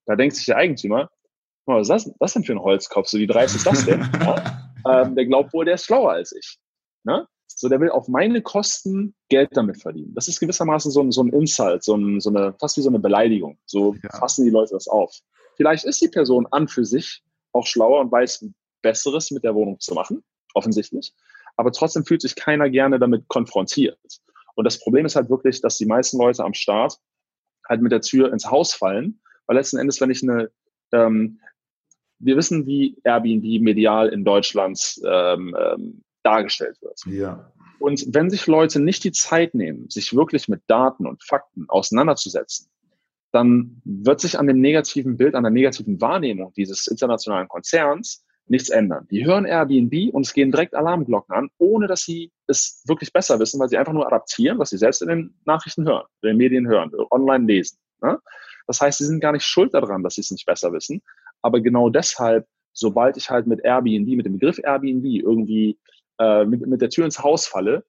[0.06, 1.10] Da denkt sich der Eigentümer,
[1.66, 3.08] was ist das, das denn für ein Holzkopf?
[3.08, 4.02] So wie dreist ist das denn?
[4.20, 4.74] ja?
[4.86, 6.58] ähm, der glaubt wohl, der ist schlauer als ich.
[7.06, 7.26] Ne?
[7.48, 10.14] So, der will auf meine Kosten Geld damit verdienen.
[10.14, 12.90] Das ist gewissermaßen so ein, so ein Insult, so, ein, so eine, fast wie so
[12.90, 13.58] eine Beleidigung.
[13.66, 14.10] So ja.
[14.18, 15.16] fassen die Leute das auf.
[15.56, 18.46] Vielleicht ist die Person an für sich auch schlauer und weiß
[18.82, 21.14] Besseres mit der Wohnung zu machen, offensichtlich.
[21.56, 23.98] Aber trotzdem fühlt sich keiner gerne damit konfrontiert.
[24.56, 27.00] Und das Problem ist halt wirklich, dass die meisten Leute am Start
[27.68, 30.52] halt mit der Tür ins Haus fallen, weil letzten Endes, wenn ich eine,
[30.92, 31.40] ähm,
[32.20, 37.00] wir wissen, wie Airbnb medial in Deutschland ähm, ähm, dargestellt wird.
[37.06, 37.52] Ja.
[37.80, 42.70] Und wenn sich Leute nicht die Zeit nehmen, sich wirklich mit Daten und Fakten auseinanderzusetzen,
[43.32, 48.70] dann wird sich an dem negativen Bild, an der negativen Wahrnehmung dieses internationalen Konzerns nichts
[48.70, 49.08] ändern.
[49.12, 53.40] Die hören Airbnb und es gehen direkt Alarmglocken an, ohne dass sie es wirklich besser
[53.40, 56.38] wissen, weil sie einfach nur adaptieren, was sie selbst in den Nachrichten hören, in den
[56.38, 57.78] Medien hören, online lesen.
[58.02, 58.20] Ne?
[58.66, 61.02] Das heißt, sie sind gar nicht schuld daran, dass sie es nicht besser wissen.
[61.42, 65.78] Aber genau deshalb, sobald ich halt mit Airbnb, mit dem Begriff Airbnb irgendwie
[66.20, 67.86] äh, mit, mit der Tür ins Haus falle,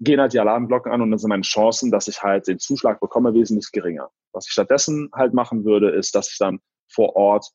[0.00, 3.00] gehen halt die Alarmglocken an und dann sind meine Chancen, dass ich halt den Zuschlag
[3.00, 4.10] bekomme, wesentlich geringer.
[4.32, 7.50] Was ich stattdessen halt machen würde, ist, dass ich dann vor Ort,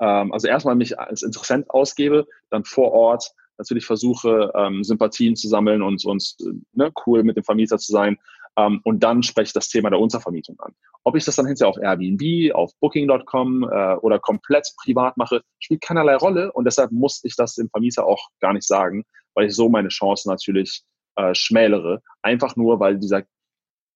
[0.00, 5.48] ähm, also erstmal mich als Interessent ausgebe, dann vor Ort natürlich versuche, ähm, Sympathien zu
[5.48, 6.36] sammeln und, und
[6.72, 8.18] ne, cool mit dem Vermieter zu sein.
[8.56, 10.72] Ähm, und dann spreche ich das Thema der Untervermietung an.
[11.02, 15.82] Ob ich das dann hinterher auf Airbnb, auf Booking.com äh, oder komplett privat mache, spielt
[15.82, 16.52] keinerlei Rolle.
[16.52, 19.88] Und deshalb muss ich das dem Vermieter auch gar nicht sagen, weil ich so meine
[19.88, 20.82] Chancen natürlich
[21.16, 22.00] äh, schmälere.
[22.22, 23.22] Einfach nur, weil dieser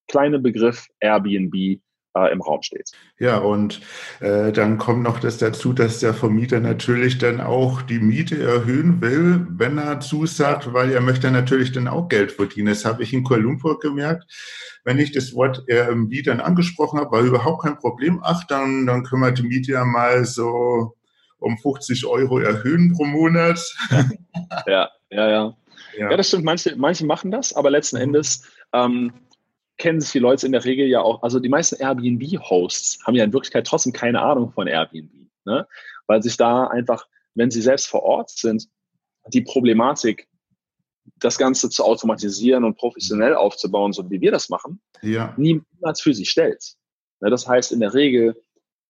[0.08, 1.80] kleine Begriff Airbnb
[2.26, 2.90] äh, im Raum steht.
[3.18, 3.80] Ja, und
[4.20, 9.00] äh, dann kommt noch das dazu, dass der Vermieter natürlich dann auch die Miete erhöhen
[9.00, 12.68] will, wenn er zusagt, weil er möchte natürlich dann auch Geld verdienen.
[12.68, 14.24] Das habe ich in Kuala Lumpur gemerkt.
[14.84, 18.20] Wenn ich das Wort Airbnb dann angesprochen habe, war überhaupt kein Problem.
[18.22, 20.94] Ach, dann, dann können wir die Miete ja mal so
[21.38, 23.60] um 50 Euro erhöhen pro Monat.
[24.66, 25.56] Ja, ja, ja.
[25.96, 26.44] Ja, ja das stimmt.
[26.44, 28.02] Manche, manche machen das, aber letzten mhm.
[28.02, 29.12] Endes ähm,
[29.78, 33.24] kennen sich die Leute in der Regel ja auch, also die meisten Airbnb-Hosts haben ja
[33.24, 35.12] in Wirklichkeit trotzdem keine Ahnung von Airbnb,
[35.44, 35.66] ne?
[36.06, 38.68] weil sich da einfach, wenn sie selbst vor Ort sind,
[39.28, 40.28] die Problematik,
[41.16, 45.32] das Ganze zu automatisieren und professionell aufzubauen, so wie wir das machen, ja.
[45.36, 46.74] niemals für sie stellt.
[47.20, 47.30] Ne?
[47.30, 48.36] Das heißt, in der Regel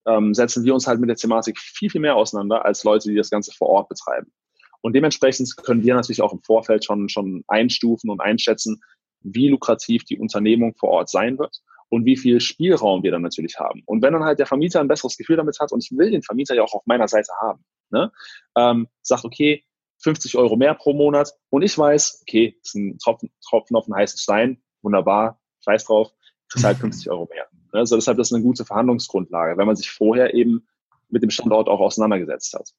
[0.07, 3.15] ähm, setzen wir uns halt mit der Thematik viel, viel mehr auseinander als Leute, die
[3.15, 4.33] das Ganze vor Ort betreiben.
[4.81, 8.81] Und dementsprechend können wir natürlich auch im Vorfeld schon, schon einstufen und einschätzen,
[9.21, 13.59] wie lukrativ die Unternehmung vor Ort sein wird und wie viel Spielraum wir dann natürlich
[13.59, 13.83] haben.
[13.87, 16.23] Und wenn dann halt der Vermieter ein besseres Gefühl damit hat, und ich will den
[16.23, 18.13] Vermieter ja auch auf meiner Seite haben, ne,
[18.57, 19.65] ähm, sagt, okay,
[20.03, 23.87] 50 Euro mehr pro Monat und ich weiß, okay, das ist ein Tropfen, Tropfen auf
[23.87, 26.13] einen heißen Stein, wunderbar, scheiß drauf,
[26.49, 27.49] kriegst halt 50 Euro mehr.
[27.73, 30.67] Also deshalb ist das eine gute Verhandlungsgrundlage, wenn man sich vorher eben
[31.09, 32.71] mit dem Standort auch auseinandergesetzt hat.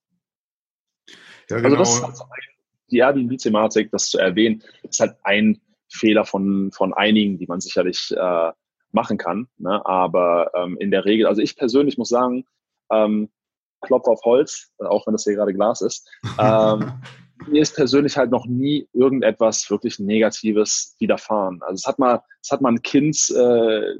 [1.49, 1.79] Ja, genau.
[1.79, 2.29] Also das ist halt
[2.91, 8.13] die Airbnb-Thematik, das zu erwähnen, ist halt ein Fehler von, von einigen, die man sicherlich
[8.15, 8.51] äh,
[8.91, 9.47] machen kann.
[9.57, 9.85] Ne?
[9.85, 12.45] Aber ähm, in der Regel, also ich persönlich muss sagen,
[12.91, 13.29] ähm,
[13.81, 16.09] Klopf auf Holz, auch wenn das hier gerade Glas ist.
[16.39, 16.91] Ähm,
[17.47, 21.61] mir ist persönlich halt noch nie irgendetwas wirklich Negatives widerfahren.
[21.61, 23.95] Also es hat mal, es hat mal ein Kind äh,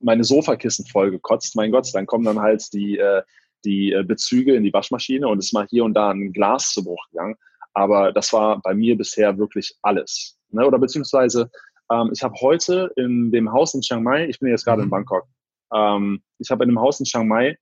[0.00, 1.56] meine Sofakissen vollgekotzt.
[1.56, 3.22] Mein Gott, dann kommen dann halt die, äh,
[3.64, 6.70] die äh, Bezüge in die Waschmaschine und es ist mal hier und da ein Glas
[6.72, 7.36] zu Bruch gegangen.
[7.76, 10.38] Aber das war bei mir bisher wirklich alles.
[10.48, 10.66] Ne?
[10.66, 11.50] Oder beziehungsweise,
[11.92, 14.84] ähm, ich habe heute in dem Haus in Chiang Mai, ich bin jetzt gerade mhm.
[14.86, 15.26] in Bangkok,
[15.74, 17.58] ähm, ich habe in dem Haus in Chiang Mai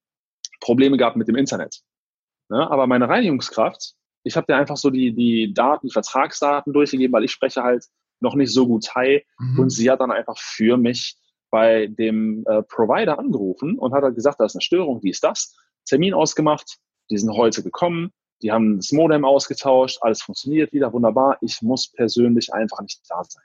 [0.61, 1.81] Probleme gehabt mit dem Internet.
[2.49, 2.71] Ne?
[2.71, 7.25] Aber meine Reinigungskraft, ich habe dir einfach so die, die Daten, die Vertragsdaten durchgegeben, weil
[7.25, 7.85] ich spreche halt
[8.21, 9.25] noch nicht so gut Thai.
[9.41, 9.59] Mhm.
[9.59, 11.17] Und sie hat dann einfach für mich
[11.51, 15.25] bei dem äh, Provider angerufen und hat halt gesagt, da ist eine Störung, wie ist
[15.25, 15.57] das?
[15.87, 16.79] Termin ausgemacht,
[17.11, 18.13] die sind heute gekommen,
[18.43, 21.39] die haben das Modem ausgetauscht, alles funktioniert wieder wunderbar.
[21.41, 23.43] Ich muss persönlich einfach nicht da sein.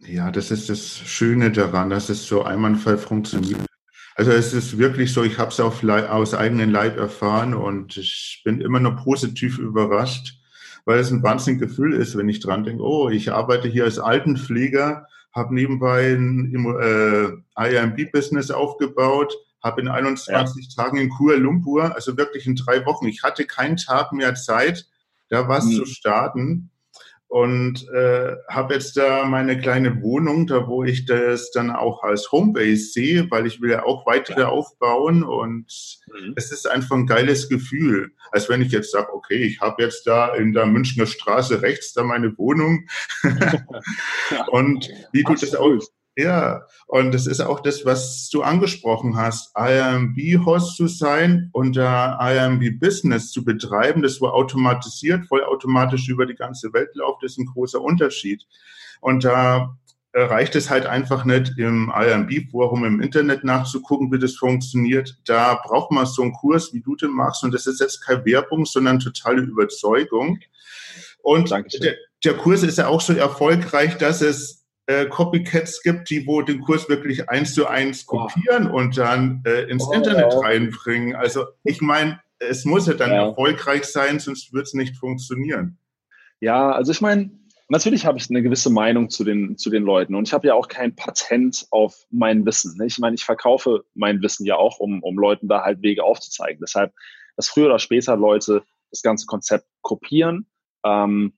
[0.00, 3.66] Ja, das ist das Schöne daran, dass es so einwandfrei funktioniert.
[4.14, 8.60] Also es ist wirklich so, ich habe es aus eigenen Leib erfahren und ich bin
[8.60, 10.40] immer noch positiv überrascht,
[10.84, 14.00] weil es ein wahnsinniges Gefühl ist, wenn ich dran denke, oh, ich arbeite hier als
[14.00, 20.82] Altenpfleger, habe nebenbei ein äh, IMB-Business aufgebaut, habe in 21 ja.
[20.82, 24.86] Tagen in Kuala Lumpur, also wirklich in drei Wochen, ich hatte keinen Tag mehr Zeit,
[25.28, 25.72] da was mhm.
[25.72, 26.70] zu starten
[27.28, 32.32] und äh, habe jetzt da meine kleine Wohnung, da wo ich das dann auch als
[32.32, 34.48] Homebase sehe, weil ich will ja auch weitere ja.
[34.48, 35.66] aufbauen und
[36.06, 36.32] mhm.
[36.36, 40.06] es ist einfach ein geiles Gefühl, als wenn ich jetzt sage, okay, ich habe jetzt
[40.06, 42.88] da in der Münchner Straße rechts da meine Wohnung
[44.50, 45.78] und wie du das auch
[46.18, 52.18] ja, und das ist auch das, was du angesprochen hast, IMB-Host zu sein und da
[52.20, 57.80] IMB-Business zu betreiben, das war automatisiert, vollautomatisch über die ganze Welt läuft, ist ein großer
[57.80, 58.44] Unterschied.
[59.00, 59.76] Und da
[60.12, 65.20] reicht es halt einfach nicht, im IMB-Forum im Internet nachzugucken, wie das funktioniert.
[65.24, 67.44] Da braucht man so einen Kurs, wie du den machst.
[67.44, 70.40] Und das ist jetzt keine Werbung, sondern totale Überzeugung.
[71.22, 71.94] Und der,
[72.24, 74.57] der Kurs ist ja auch so erfolgreich, dass es
[74.88, 78.76] äh, Copycats gibt, die wo den Kurs wirklich eins zu eins kopieren oh.
[78.78, 80.40] und dann äh, ins oh, Internet ja.
[80.40, 81.14] reinbringen.
[81.14, 83.28] Also ich meine, es muss ja dann ja.
[83.28, 85.78] erfolgreich sein, sonst wird es nicht funktionieren.
[86.40, 87.30] Ja, also ich meine,
[87.68, 90.54] natürlich habe ich eine gewisse Meinung zu den, zu den Leuten und ich habe ja
[90.54, 92.78] auch kein Patent auf mein Wissen.
[92.78, 92.86] Ne?
[92.86, 96.60] Ich meine, ich verkaufe mein Wissen ja auch, um, um Leuten da halt Wege aufzuzeigen.
[96.62, 96.94] Deshalb,
[97.36, 100.46] dass früher oder später Leute das ganze Konzept kopieren,
[100.82, 101.34] ähm,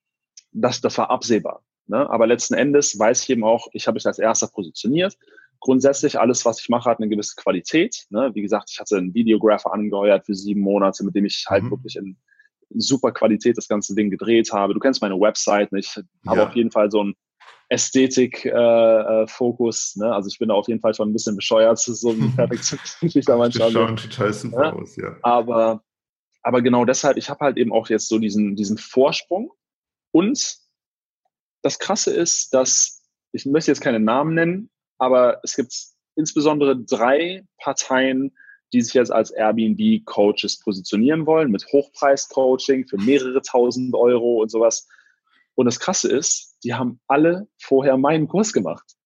[0.52, 1.64] das, das war absehbar.
[1.90, 2.08] Ne?
[2.08, 5.18] Aber letzten Endes weiß ich eben auch, ich habe mich als erster positioniert.
[5.58, 8.06] Grundsätzlich alles, was ich mache, hat eine gewisse Qualität.
[8.10, 8.30] Ne?
[8.32, 11.72] Wie gesagt, ich hatte einen Videographer angeheuert für sieben Monate, mit dem ich halt mhm.
[11.72, 12.16] wirklich in
[12.76, 14.72] super Qualität das ganze Ding gedreht habe.
[14.72, 15.80] Du kennst meine Website, ne?
[15.80, 16.02] ich ja.
[16.26, 17.16] habe auf jeden Fall so einen
[17.68, 19.96] Ästhetik-Fokus.
[19.96, 20.14] Äh, äh ne?
[20.14, 23.36] Also ich bin da auf jeden Fall schon ein bisschen bescheuert, so ein Perfektionistisch da
[23.36, 23.72] manchmal.
[23.72, 24.74] Das schaut total super ne?
[24.74, 25.16] aus, ja.
[25.22, 25.82] Aber,
[26.42, 29.50] aber genau deshalb, ich habe halt eben auch jetzt so diesen, diesen Vorsprung
[30.12, 30.59] und
[31.62, 33.02] das Krasse ist, dass,
[33.32, 35.74] ich möchte jetzt keine Namen nennen, aber es gibt
[36.16, 38.32] insbesondere drei Parteien,
[38.72, 44.88] die sich jetzt als Airbnb-Coaches positionieren wollen, mit Hochpreis-Coaching für mehrere tausend Euro und sowas.
[45.54, 48.96] Und das Krasse ist, die haben alle vorher meinen Kurs gemacht.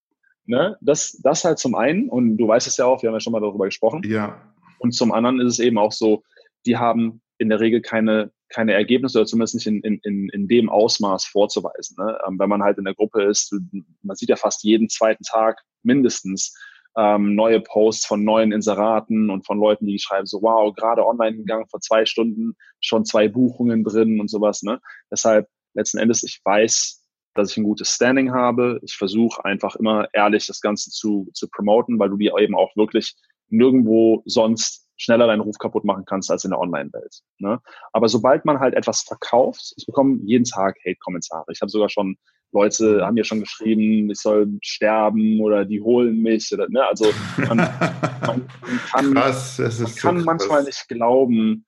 [0.46, 0.76] Ne?
[0.80, 3.32] Das, das halt zum einen, und du weißt es ja auch, wir haben ja schon
[3.32, 4.02] mal darüber gesprochen.
[4.05, 4.52] Ja.
[4.78, 6.22] Und zum anderen ist es eben auch so,
[6.66, 10.68] die haben in der Regel keine keine Ergebnisse oder zumindest nicht in, in, in dem
[10.68, 11.96] Ausmaß vorzuweisen.
[11.98, 12.18] Ne?
[12.26, 13.55] Ähm, wenn man halt in der Gruppe ist,
[14.02, 16.55] man sieht ja fast jeden zweiten Tag mindestens
[16.96, 21.36] ähm, neue Posts von neuen Inseraten und von Leuten, die schreiben so, wow, gerade online
[21.36, 24.62] gegangen vor zwei Stunden, schon zwei Buchungen drin und sowas.
[24.62, 24.80] Ne?
[25.11, 27.02] Deshalb letzten Endes, ich weiß,
[27.34, 28.78] dass ich ein gutes Standing habe.
[28.84, 32.74] Ich versuche einfach immer ehrlich das Ganze zu, zu promoten, weil du dir eben auch
[32.76, 33.16] wirklich
[33.48, 37.20] nirgendwo sonst schneller deinen Ruf kaputt machen kannst als in der Online-Welt.
[37.38, 37.61] Ne?
[37.92, 41.52] Aber sobald man halt etwas verkauft, ich bekomme jeden Tag Hate-Kommentare.
[41.52, 42.16] Ich habe sogar schon
[42.52, 47.07] Leute haben mir schon geschrieben, ich soll sterben oder die holen mich oder ne, also
[47.36, 47.57] man,
[48.20, 51.66] man, man kann, krass, man so kann manchmal nicht glauben,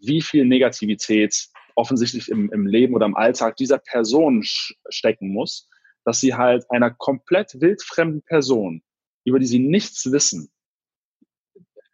[0.00, 4.44] wie viel Negativität offensichtlich im, im Leben oder im Alltag dieser Person
[4.88, 5.68] stecken muss,
[6.04, 8.82] dass sie halt einer komplett wildfremden Person,
[9.24, 10.50] über die sie nichts wissen,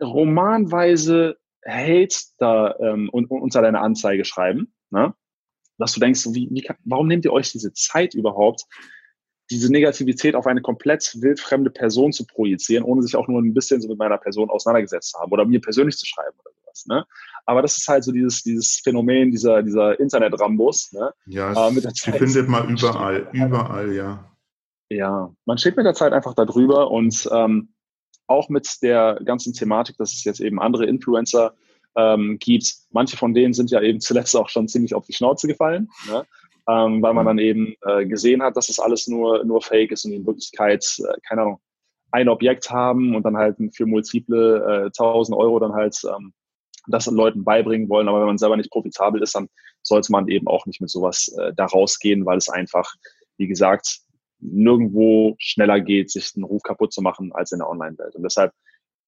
[0.02, 1.36] romanweise
[1.66, 5.14] Hate da ähm, unter deine Anzeige schreiben, ne?
[5.78, 8.64] dass du denkst, wie, wie kann, warum nehmt ihr euch diese Zeit überhaupt,
[9.50, 13.80] diese Negativität auf eine komplett wildfremde Person zu projizieren, ohne sich auch nur ein bisschen
[13.80, 16.86] so mit meiner Person auseinandergesetzt zu haben oder mir persönlich zu schreiben oder sowas.
[16.86, 17.06] Ne?
[17.44, 20.92] Aber das ist halt so dieses, dieses Phänomen dieser, dieser Internet-Rambos.
[20.92, 21.12] Ne?
[21.26, 24.32] Ja, äh, mit der Zeit die findet man überall, überall, ja.
[24.88, 27.74] Ja, man steht mit der Zeit einfach da drüber und ähm,
[28.26, 31.54] auch mit der ganzen Thematik, dass es jetzt eben andere Influencer
[31.96, 32.74] ähm, gibt.
[32.90, 36.26] Manche von denen sind ja eben zuletzt auch schon ziemlich auf die Schnauze gefallen, ne?
[36.68, 37.28] ähm, weil man mhm.
[37.28, 40.84] dann eben äh, gesehen hat, dass das alles nur, nur Fake ist und in Wirklichkeit,
[40.98, 41.60] äh, keine Ahnung,
[42.12, 46.32] ein Objekt haben und dann halt für multiple äh, 1000 Euro dann halt ähm,
[46.88, 48.08] das Leuten beibringen wollen.
[48.08, 49.48] Aber wenn man selber nicht profitabel ist, dann
[49.82, 52.94] sollte man eben auch nicht mit sowas äh, da rausgehen, weil es einfach,
[53.38, 54.00] wie gesagt,
[54.40, 58.14] nirgendwo schneller geht, sich einen Ruf kaputt zu machen als in der Online-Welt.
[58.14, 58.52] Und deshalb,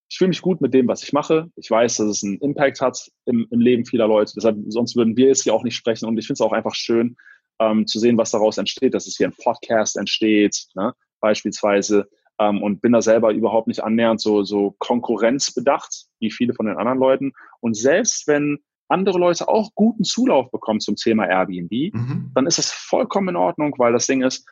[0.09, 1.51] ich fühle mich gut mit dem, was ich mache.
[1.57, 4.33] Ich weiß, dass es einen Impact hat im, im Leben vieler Leute.
[4.35, 6.07] Deshalb, sonst würden wir jetzt hier auch nicht sprechen.
[6.07, 7.16] Und ich finde es auch einfach schön,
[7.61, 10.95] ähm, zu sehen, was daraus entsteht, dass es hier ein Podcast entsteht, ne?
[11.20, 12.09] beispielsweise.
[12.41, 16.76] Ähm, und bin da selber überhaupt nicht annähernd so, so konkurrenzbedacht, wie viele von den
[16.76, 17.33] anderen Leuten.
[17.61, 18.59] Und selbst wenn
[18.89, 22.31] andere Leute auch guten Zulauf bekommen zum Thema Airbnb, mhm.
[22.35, 24.47] dann ist es vollkommen in Ordnung, weil das Ding ist,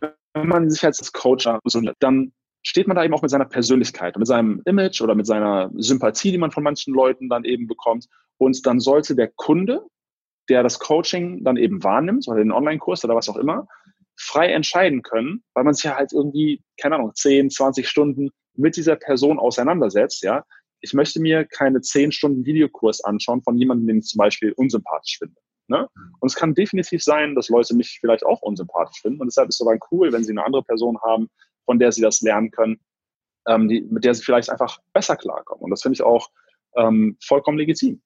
[0.00, 1.48] wenn man sich als Coach
[2.00, 2.32] dann
[2.62, 6.32] steht man da eben auch mit seiner Persönlichkeit, mit seinem Image oder mit seiner Sympathie,
[6.32, 8.06] die man von manchen Leuten dann eben bekommt.
[8.38, 9.84] Und dann sollte der Kunde,
[10.48, 13.66] der das Coaching dann eben wahrnimmt oder den Online-Kurs oder was auch immer,
[14.16, 18.76] frei entscheiden können, weil man sich ja halt irgendwie, keine Ahnung, 10, 20 Stunden mit
[18.76, 20.44] dieser Person auseinandersetzt, ja.
[20.80, 25.18] Ich möchte mir keine 10 Stunden Videokurs anschauen von jemandem, den ich zum Beispiel unsympathisch
[25.18, 25.34] finde.
[25.66, 25.88] Ne?
[26.20, 29.20] Und es kann definitiv sein, dass Leute mich vielleicht auch unsympathisch finden.
[29.20, 31.30] Und deshalb ist es aber cool, wenn sie eine andere Person haben,
[31.64, 32.80] von der sie das lernen können,
[33.46, 35.64] ähm, die, mit der sie vielleicht einfach besser klarkommen.
[35.64, 36.30] Und das finde ich auch
[36.76, 38.02] ähm, vollkommen legitim.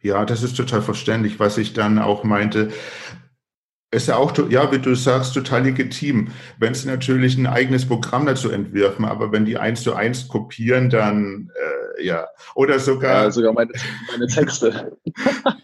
[0.00, 2.72] Ja, das ist total verständlich, was ich dann auch meinte.
[3.90, 6.32] Ist ja auch, ja, wie du sagst, total legitim.
[6.58, 10.90] Wenn sie natürlich ein eigenes Programm dazu entwirfen, aber wenn die eins zu eins kopieren,
[10.90, 12.26] dann äh, ja.
[12.54, 13.24] Oder sogar.
[13.24, 13.72] Ja, sogar meine,
[14.10, 14.96] meine Texte.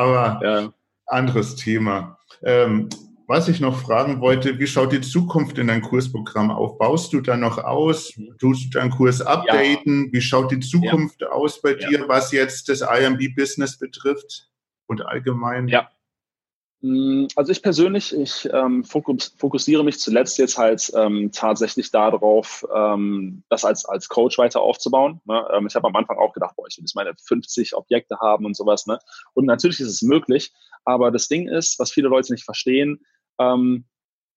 [0.00, 0.72] Aber ja.
[1.06, 2.18] anderes Thema.
[2.42, 2.88] Ähm,
[3.26, 6.78] was ich noch fragen wollte, wie schaut die Zukunft in dein Kursprogramm auf?
[6.78, 8.12] Baust du da noch aus?
[8.38, 10.06] Tust du deinen Kurs updaten?
[10.06, 10.12] Ja.
[10.12, 11.28] Wie schaut die Zukunft ja.
[11.28, 14.48] aus bei dir, was jetzt das IMB-Business betrifft
[14.86, 15.68] und allgemein?
[15.68, 15.90] Ja.
[16.82, 22.66] Mm, also ich persönlich, ich ähm, fokus, fokussiere mich zuletzt jetzt halt ähm, tatsächlich darauf,
[22.74, 25.20] ähm, das als, als Coach weiter aufzubauen.
[25.24, 25.46] Ne?
[25.52, 28.46] Ähm, ich habe am Anfang auch gedacht, boah, ich will jetzt meine 50 Objekte haben
[28.46, 28.86] und sowas.
[28.86, 28.98] Ne?
[29.34, 30.52] Und natürlich ist es möglich,
[30.84, 33.00] aber das Ding ist, was viele Leute nicht verstehen,
[33.38, 33.84] ähm,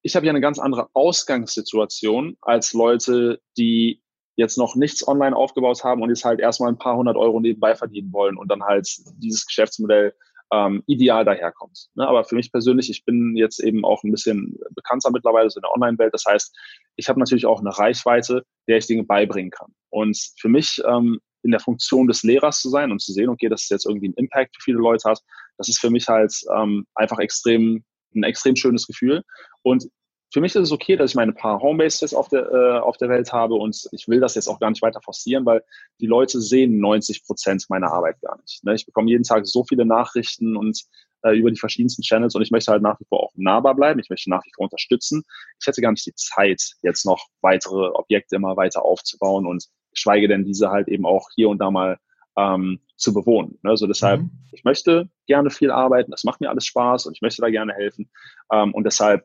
[0.02, 4.02] ich habe ja eine ganz andere Ausgangssituation als Leute, die
[4.36, 7.74] jetzt noch nichts online aufgebaut haben und jetzt halt erstmal ein paar hundert Euro nebenbei
[7.74, 8.86] verdienen wollen und dann halt
[9.16, 10.14] dieses Geschäftsmodell
[10.54, 11.88] ähm, ideal daherkommt.
[11.94, 12.06] Ne?
[12.06, 15.62] Aber für mich persönlich, ich bin jetzt eben auch ein bisschen bekannter mittlerweile so in
[15.62, 16.14] der Online-Welt.
[16.14, 16.56] Das heißt,
[16.96, 19.72] ich habe natürlich auch eine Reichweite, der ich Dinge beibringen kann.
[19.90, 23.48] Und für mich ähm, in der Funktion des Lehrers zu sein und zu sehen, okay,
[23.48, 25.20] dass es jetzt irgendwie einen Impact für viele Leute hat,
[25.58, 27.84] das ist für mich halt ähm, einfach extrem
[28.14, 29.22] ein extrem schönes Gefühl.
[29.62, 29.88] Und
[30.34, 33.08] für mich ist es okay, dass ich meine paar Homebases auf der, äh, auf der
[33.08, 35.62] Welt habe und ich will das jetzt auch gar nicht weiter forcieren, weil
[36.00, 38.64] die Leute sehen 90 Prozent meiner Arbeit gar nicht.
[38.64, 38.74] Ne?
[38.74, 40.82] Ich bekomme jeden Tag so viele Nachrichten und
[41.22, 44.00] äh, über die verschiedensten Channels und ich möchte halt nach wie vor auch nahbar bleiben.
[44.00, 45.22] Ich möchte nach wie vor unterstützen.
[45.60, 50.26] Ich hätte gar nicht die Zeit, jetzt noch weitere Objekte immer weiter aufzubauen und schweige
[50.26, 51.96] denn diese halt eben auch hier und da mal
[52.36, 53.60] ähm, zu bewohnen.
[53.62, 53.76] Ne?
[53.76, 54.32] So deshalb, mhm.
[54.50, 57.72] ich möchte gerne viel arbeiten, das macht mir alles Spaß und ich möchte da gerne
[57.72, 58.10] helfen.
[58.50, 59.24] Ähm, und deshalb,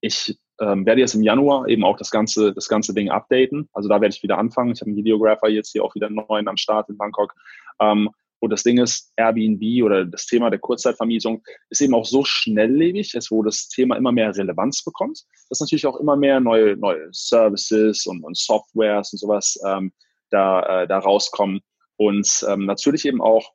[0.00, 3.68] ich ähm, werde jetzt im Januar eben auch das ganze, das ganze Ding updaten.
[3.72, 4.72] Also da werde ich wieder anfangen.
[4.72, 7.34] Ich habe einen Videographer jetzt hier auch wieder neuen am Start in Bangkok.
[7.80, 12.24] Ähm, und das Ding ist, Airbnb oder das Thema der Kurzzeitvermietung ist eben auch so
[12.24, 16.76] schnelllebig, jetzt wo das Thema immer mehr Relevanz bekommt, dass natürlich auch immer mehr neue,
[16.76, 19.92] neue Services und, und Softwares und sowas ähm,
[20.30, 21.62] da, äh, da rauskommen,
[21.98, 23.52] und ähm, natürlich eben auch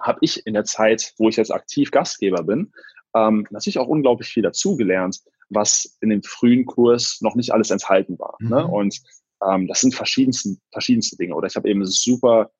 [0.00, 2.72] habe ich in der Zeit, wo ich jetzt aktiv Gastgeber bin,
[3.14, 5.20] ähm, natürlich auch unglaublich viel dazugelernt,
[5.54, 8.36] was in dem frühen Kurs noch nicht alles enthalten war.
[8.40, 8.48] Ne?
[8.48, 8.54] Mhm.
[8.54, 8.66] Ne?
[8.66, 9.00] Und
[9.48, 11.34] ähm, das sind verschiedenste, verschiedenste Dinge.
[11.34, 12.50] Oder ich habe eben super,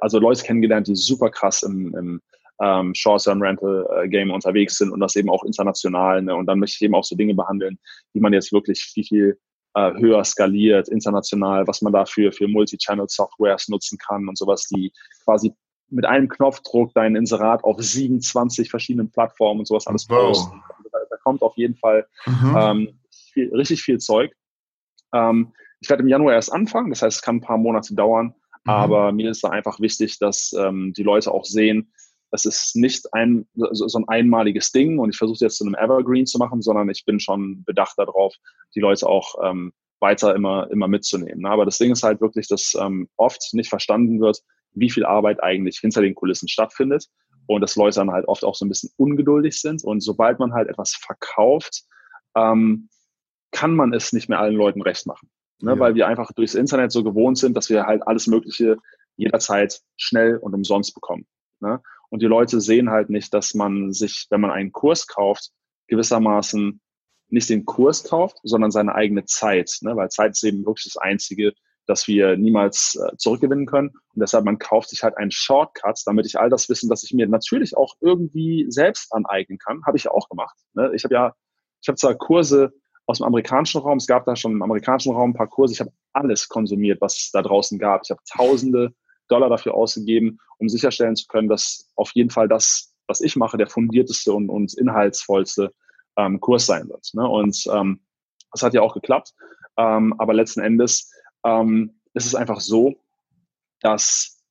[0.00, 2.20] also Leute kennengelernt, die super krass im, im
[2.60, 6.22] ähm, Short-Term-Rental-Game unterwegs sind und das eben auch international.
[6.22, 6.34] Ne?
[6.34, 7.78] Und dann möchte ich eben auch so Dinge behandeln,
[8.14, 9.38] die man jetzt wirklich viel, viel
[9.74, 14.92] äh, höher skaliert, international, was man dafür für Multi-Channel-Softwares nutzen kann und sowas, die
[15.24, 15.52] quasi
[15.88, 20.28] mit einem Knopfdruck dein Inserat auf 27 verschiedenen Plattformen und sowas alles wow.
[20.28, 20.62] posten.
[21.26, 22.56] Kommt auf jeden Fall mhm.
[22.56, 23.00] ähm,
[23.32, 24.30] viel, richtig viel Zeug.
[25.12, 28.26] Ähm, ich werde im Januar erst anfangen, das heißt, es kann ein paar Monate dauern,
[28.26, 28.70] mhm.
[28.70, 31.92] aber mir ist da einfach wichtig, dass ähm, die Leute auch sehen,
[32.30, 36.26] das ist nicht ein, so ein einmaliges Ding und ich versuche jetzt zu einem Evergreen
[36.26, 38.36] zu machen, sondern ich bin schon bedacht darauf,
[38.76, 41.40] die Leute auch ähm, weiter immer, immer mitzunehmen.
[41.40, 41.50] Ne?
[41.50, 44.42] Aber das Ding ist halt wirklich, dass ähm, oft nicht verstanden wird,
[44.74, 47.08] wie viel Arbeit eigentlich hinter den Kulissen stattfindet
[47.46, 50.52] und dass Leute dann halt oft auch so ein bisschen ungeduldig sind und sobald man
[50.52, 51.84] halt etwas verkauft,
[52.36, 52.88] ähm,
[53.52, 55.30] kann man es nicht mehr allen Leuten recht machen.
[55.60, 55.72] Ne?
[55.72, 55.78] Ja.
[55.78, 58.76] Weil wir einfach durchs Internet so gewohnt sind, dass wir halt alles Mögliche
[59.16, 61.26] jederzeit schnell und umsonst bekommen.
[61.60, 61.80] Ne?
[62.10, 65.50] Und die Leute sehen halt nicht, dass man sich, wenn man einen Kurs kauft,
[65.88, 66.80] gewissermaßen
[67.28, 69.78] nicht den Kurs kauft, sondern seine eigene Zeit.
[69.80, 69.96] Ne?
[69.96, 71.54] Weil Zeit ist eben wirklich das Einzige,
[71.86, 73.88] das wir niemals äh, zurückgewinnen können.
[73.88, 77.12] Und deshalb, man kauft sich halt einen Shortcut, damit ich all das Wissen, das ich
[77.12, 80.56] mir natürlich auch irgendwie selbst aneignen kann, habe ich ja auch gemacht.
[80.74, 80.90] Ne?
[80.94, 81.34] Ich habe ja,
[81.80, 82.72] ich habe zwar Kurse
[83.06, 85.80] aus dem amerikanischen Raum, es gab da schon im amerikanischen Raum ein paar Kurse, ich
[85.80, 88.02] habe alles konsumiert, was es da draußen gab.
[88.04, 88.92] Ich habe tausende
[89.28, 93.56] Dollar dafür ausgegeben, um sicherstellen zu können, dass auf jeden Fall das, was ich mache,
[93.56, 95.72] der fundierteste und, und inhaltsvollste
[96.16, 97.10] ähm, Kurs sein wird.
[97.12, 97.28] Ne?
[97.28, 98.00] Und ähm,
[98.52, 99.34] das hat ja auch geklappt.
[99.76, 101.12] Ähm, aber letzten Endes
[101.46, 102.96] ähm, ist es einfach so,
[103.80, 104.42] dass,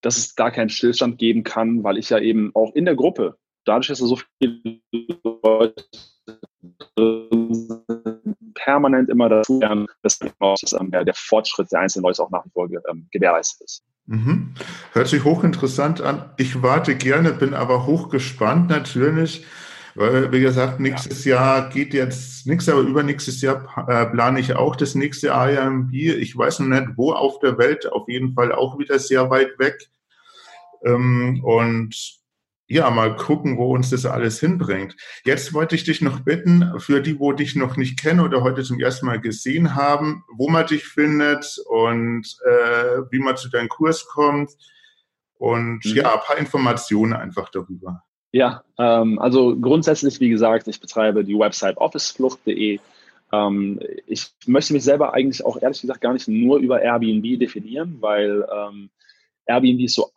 [0.00, 3.36] dass es da keinen Stillstand geben kann, weil ich ja eben auch in der Gruppe,
[3.64, 4.80] dadurch, dass da so viele
[5.44, 5.84] Leute
[8.54, 12.68] permanent immer dazu lernen, dass ähm, der, Fortschritt der einzelnen Leute auch nach wie vor
[12.88, 13.84] ähm, gewährleistet ist.
[14.06, 14.54] Mhm.
[14.92, 16.30] Hört sich hochinteressant an.
[16.36, 19.44] Ich warte gerne, bin aber hochgespannt natürlich,
[19.94, 24.76] weil, wie gesagt, nächstes Jahr geht jetzt nichts, aber übernächstes Jahr äh, plane ich auch
[24.76, 25.92] das nächste IMB.
[25.92, 29.58] Ich weiß noch nicht, wo auf der Welt, auf jeden Fall auch wieder sehr weit
[29.58, 29.90] weg.
[30.84, 32.22] Ähm, und
[32.72, 34.96] ja, mal gucken, wo uns das alles hinbringt.
[35.24, 38.62] Jetzt wollte ich dich noch bitten, für die, wo dich noch nicht kennen oder heute
[38.62, 43.68] zum ersten Mal gesehen haben, wo man dich findet und äh, wie man zu deinem
[43.68, 44.52] Kurs kommt
[45.34, 45.94] und mhm.
[45.94, 48.04] ja, ein paar Informationen einfach darüber.
[48.32, 52.80] Ja, ähm, also grundsätzlich, wie gesagt, ich betreibe die Website officeflucht.de.
[53.30, 57.98] Ähm, ich möchte mich selber eigentlich auch ehrlich gesagt gar nicht nur über Airbnb definieren,
[58.00, 58.90] weil ähm,
[59.46, 60.10] Airbnb ist so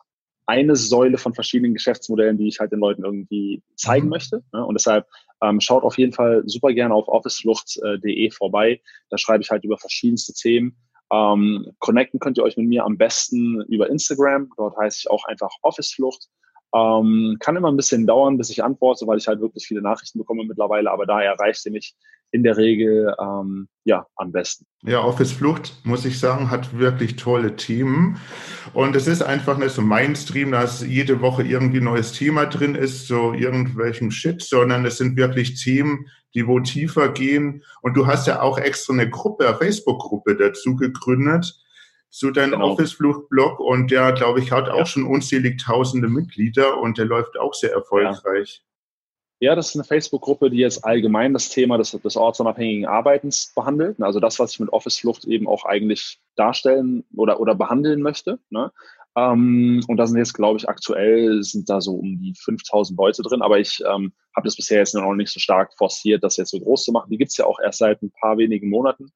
[0.46, 4.10] eine Säule von verschiedenen Geschäftsmodellen, die ich halt den Leuten irgendwie zeigen mhm.
[4.10, 4.42] möchte.
[4.52, 4.64] Ne?
[4.64, 5.06] Und deshalb
[5.42, 8.80] ähm, schaut auf jeden Fall super gerne auf officeflucht.de vorbei.
[9.10, 10.76] Da schreibe ich halt über verschiedenste Themen.
[11.12, 14.50] Ähm, connecten könnt ihr euch mit mir am besten über Instagram.
[14.56, 16.28] Dort heiße ich auch einfach Officeflucht.
[16.74, 20.18] Ähm, kann immer ein bisschen dauern, bis ich antworte, weil ich halt wirklich viele Nachrichten
[20.18, 21.94] bekomme mittlerweile, aber daher erreicht ihr mich
[22.32, 24.66] in der Regel ähm, ja am besten.
[24.82, 28.18] Ja, Office Flucht, muss ich sagen, hat wirklich tolle Themen.
[28.74, 32.74] Und es ist einfach nicht so Mainstream, dass jede Woche irgendwie ein neues Thema drin
[32.74, 37.62] ist, so irgendwelchen Shit, sondern es sind wirklich Themen, die wo tiefer gehen.
[37.80, 41.58] Und du hast ja auch extra eine Gruppe, eine Facebook-Gruppe dazu gegründet
[42.10, 42.72] zu deinem genau.
[42.72, 44.86] Office-Flucht-Blog und der, glaube ich, hat auch ja.
[44.86, 48.64] schon unzählig tausende Mitglieder und der läuft auch sehr erfolgreich.
[49.40, 53.52] Ja, ja das ist eine Facebook-Gruppe, die jetzt allgemein das Thema des, des ortsunabhängigen Arbeitens
[53.54, 54.00] behandelt.
[54.00, 58.38] Also das, was ich mit Office-Flucht eben auch eigentlich darstellen oder, oder behandeln möchte.
[58.50, 58.72] Ne?
[59.16, 63.22] Ähm, und da sind jetzt, glaube ich, aktuell sind da so um die 5000 Leute
[63.22, 66.50] drin, aber ich ähm, habe das bisher jetzt noch nicht so stark forciert, das jetzt
[66.50, 67.10] so groß zu machen.
[67.10, 69.10] Die gibt es ja auch erst seit ein paar wenigen Monaten.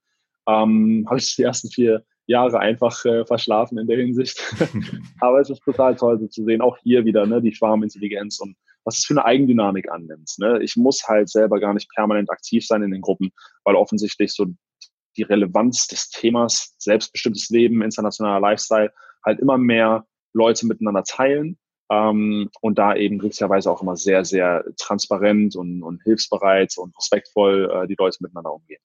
[0.49, 4.41] Ähm, habe ich die ersten vier Jahre einfach äh, verschlafen in der Hinsicht.
[5.21, 8.57] Aber es ist total toll so zu sehen, auch hier wieder, ne, die Schwarmintelligenz und
[8.85, 10.31] was es für eine Eigendynamik annimmt.
[10.39, 10.63] Ne?
[10.63, 13.31] Ich muss halt selber gar nicht permanent aktiv sein in den Gruppen,
[13.65, 14.47] weil offensichtlich so
[15.17, 18.93] die Relevanz des Themas selbstbestimmtes Leben, internationaler Lifestyle
[19.25, 21.59] halt immer mehr Leute miteinander teilen
[21.91, 27.71] ähm, und da eben glücklicherweise auch immer sehr, sehr transparent und, und hilfsbereit und respektvoll
[27.71, 28.81] äh, die Leute miteinander umgehen.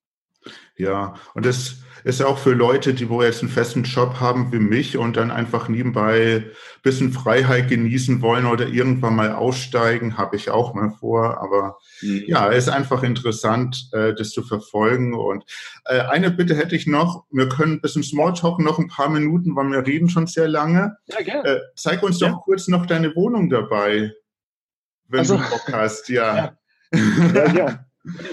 [0.77, 4.59] Ja, und das ist auch für Leute, die wo jetzt einen festen Job haben wie
[4.59, 6.51] mich und dann einfach nebenbei ein
[6.83, 11.41] bisschen Freiheit genießen wollen oder irgendwann mal aussteigen, habe ich auch mal vor.
[11.41, 12.23] Aber mhm.
[12.27, 15.15] ja, ist einfach interessant, äh, das zu verfolgen.
[15.15, 15.45] Und
[15.85, 17.25] äh, eine Bitte hätte ich noch.
[17.31, 20.95] Wir können ein bisschen Smalltalk noch ein paar Minuten, weil wir reden schon sehr lange.
[21.07, 21.49] Ja, gerne.
[21.49, 22.29] Äh, zeig uns ja.
[22.29, 24.11] doch kurz noch deine Wohnung dabei,
[25.07, 26.07] wenn also, du Bock hast.
[26.09, 26.35] Ja.
[26.35, 26.57] ja.
[27.33, 27.84] ja, ja.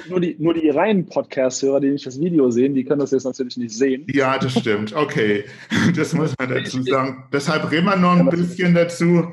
[0.08, 3.24] Nur die, nur die reinen Podcast-Hörer, die nicht das Video sehen, die können das jetzt
[3.24, 4.06] natürlich nicht sehen.
[4.12, 4.94] Ja, das stimmt.
[4.94, 5.44] Okay,
[5.96, 7.24] das muss man dazu sagen.
[7.32, 9.28] Deshalb reden wir noch ein bisschen dazu.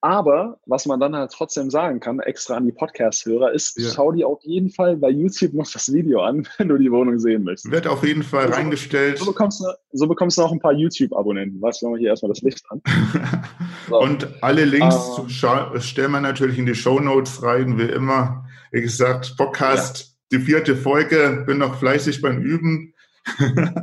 [0.00, 3.90] Aber was man dann halt trotzdem sagen kann, extra an die Podcast-Hörer, ist, ja.
[3.90, 7.18] schau dir auf jeden Fall bei YouTube noch das Video an, wenn du die Wohnung
[7.18, 7.70] sehen möchtest.
[7.70, 9.18] Wird auf jeden Fall so, reingestellt.
[9.18, 11.60] So bekommst, du, so bekommst du auch ein paar YouTube-Abonnenten.
[11.60, 12.82] Weißt du, wir hier erstmal das Licht an.
[13.88, 14.00] So.
[14.00, 18.44] Und alle Links uh, stellen wir natürlich in die Show Notes rein, wie immer.
[18.72, 20.38] Wie gesagt, Podcast, ja.
[20.38, 22.94] die vierte Folge, bin noch fleißig beim Üben.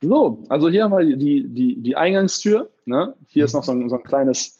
[0.00, 2.68] so, also hier haben wir die, die, die Eingangstür.
[2.86, 3.14] Ne?
[3.28, 4.58] Hier ist noch so ein, so ein kleines,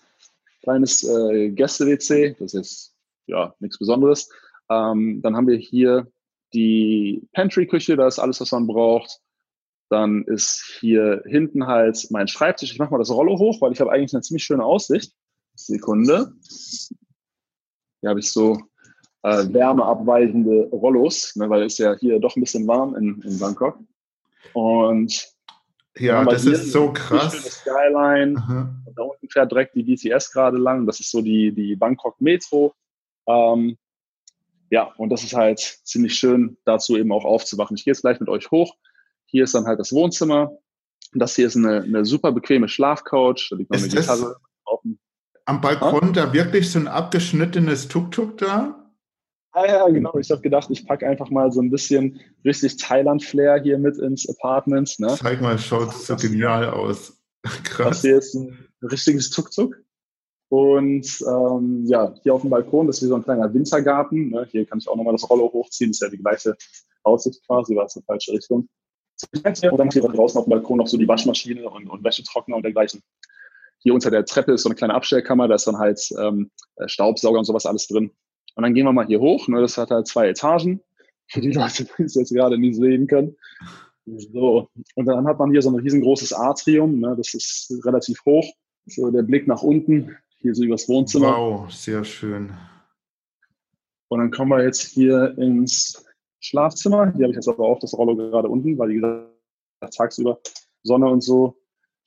[0.62, 2.36] kleines äh, Gäste-WC.
[2.38, 2.94] Das ist
[3.26, 4.30] ja nichts Besonderes.
[4.70, 6.06] Ähm, dann haben wir hier
[6.54, 9.20] die Pantry-Küche, da ist alles, was man braucht.
[9.88, 12.70] Dann ist hier hinten halt mein Schreibtisch.
[12.70, 15.14] Ich mache mal das Rollo hoch, weil ich habe eigentlich eine ziemlich schöne Aussicht.
[15.56, 16.32] Sekunde.
[18.00, 18.58] Hier habe ich so
[19.22, 23.78] äh, wärmeabweichende Rollos, ne, weil es ja hier doch ein bisschen warm in, in Bangkok.
[24.54, 25.28] Und
[25.96, 27.32] Ja, das ist so krass.
[27.60, 28.34] Skyline.
[28.96, 30.86] Da unten fährt direkt die BTS gerade lang.
[30.86, 32.74] Das ist so die, die Bangkok Metro.
[33.26, 33.76] Ähm,
[34.70, 37.76] ja, und das ist halt ziemlich schön, dazu eben auch aufzuwachen.
[37.76, 38.76] Ich gehe jetzt gleich mit euch hoch.
[39.26, 40.52] Hier ist dann halt das Wohnzimmer.
[41.12, 43.48] Das hier ist eine, eine super bequeme Schlafcouch.
[43.50, 44.36] Da liegt noch ist eine Gitarre
[45.46, 48.80] am Balkon da wirklich so ein abgeschnittenes Tuk-Tuk da?
[49.52, 50.16] Ah ja, genau.
[50.18, 54.28] Ich habe gedacht, ich packe einfach mal so ein bisschen richtig Thailand-Flair hier mit ins
[54.28, 54.94] Apartment.
[54.98, 55.08] Ne?
[55.20, 57.20] Zeig mal, schaut so genial aus.
[57.64, 57.88] Krass.
[57.88, 59.76] Das hier ist ein richtiges Tuk-Tuk.
[60.50, 64.30] Und ähm, ja, hier auf dem Balkon, das ist wie so ein kleiner Wintergarten.
[64.30, 64.46] Ne?
[64.50, 65.90] Hier kann ich auch nochmal das Rollo hochziehen.
[65.90, 66.56] Das ist ja die gleiche
[67.02, 68.68] Aussicht quasi, war es in falsche Richtung.
[69.32, 72.62] Und dann hier draußen auf dem Balkon noch so die Waschmaschine und, und Wäschetrockner und
[72.62, 73.02] dergleichen.
[73.80, 76.50] Hier unter der Treppe ist so eine kleine Abstellkammer, da ist dann halt ähm,
[76.86, 78.12] Staubsauger und sowas alles drin.
[78.54, 79.48] Und dann gehen wir mal hier hoch.
[79.48, 79.60] Ne?
[79.60, 80.80] Das hat halt zwei Etagen.
[81.28, 83.36] Für die Leute, die es jetzt gerade nicht sehen können.
[84.04, 84.68] So.
[84.96, 87.00] Und dann hat man hier so ein riesengroßes Atrium.
[87.00, 87.14] Ne?
[87.16, 88.46] Das ist relativ hoch.
[88.86, 91.36] So der Blick nach unten, hier so übers Wohnzimmer.
[91.36, 92.52] Wow, sehr schön.
[94.08, 96.04] Und dann kommen wir jetzt hier ins
[96.40, 97.12] Schlafzimmer.
[97.12, 99.30] Hier habe ich jetzt aber auch das Rollo gerade unten, weil wie gesagt,
[99.96, 100.40] tagsüber
[100.82, 101.56] Sonne und so.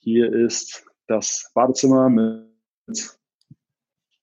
[0.00, 3.18] Hier ist das Badezimmer mit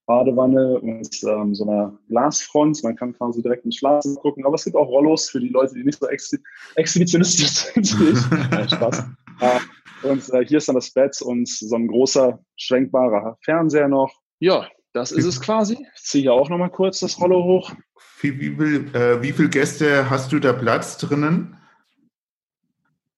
[0.05, 2.83] Badewanne und ähm, so einer Glasfront.
[2.83, 4.45] Man kann quasi direkt ins Schlafzimmer gucken.
[4.45, 6.37] Aber es gibt auch Rollos für die Leute, die nicht so ex
[6.75, 8.29] exhibitionistisch sind.
[8.51, 9.05] Nein, Spaß.
[9.39, 14.13] Äh, und äh, hier ist dann das Bett und so ein großer, schwenkbarer Fernseher noch.
[14.39, 15.77] Ja, das ist es quasi.
[15.95, 17.71] Ich ziehe hier auch nochmal kurz das Rollo hoch.
[18.19, 21.57] Wie, wie, viel, äh, wie viele Gäste hast du da Platz drinnen?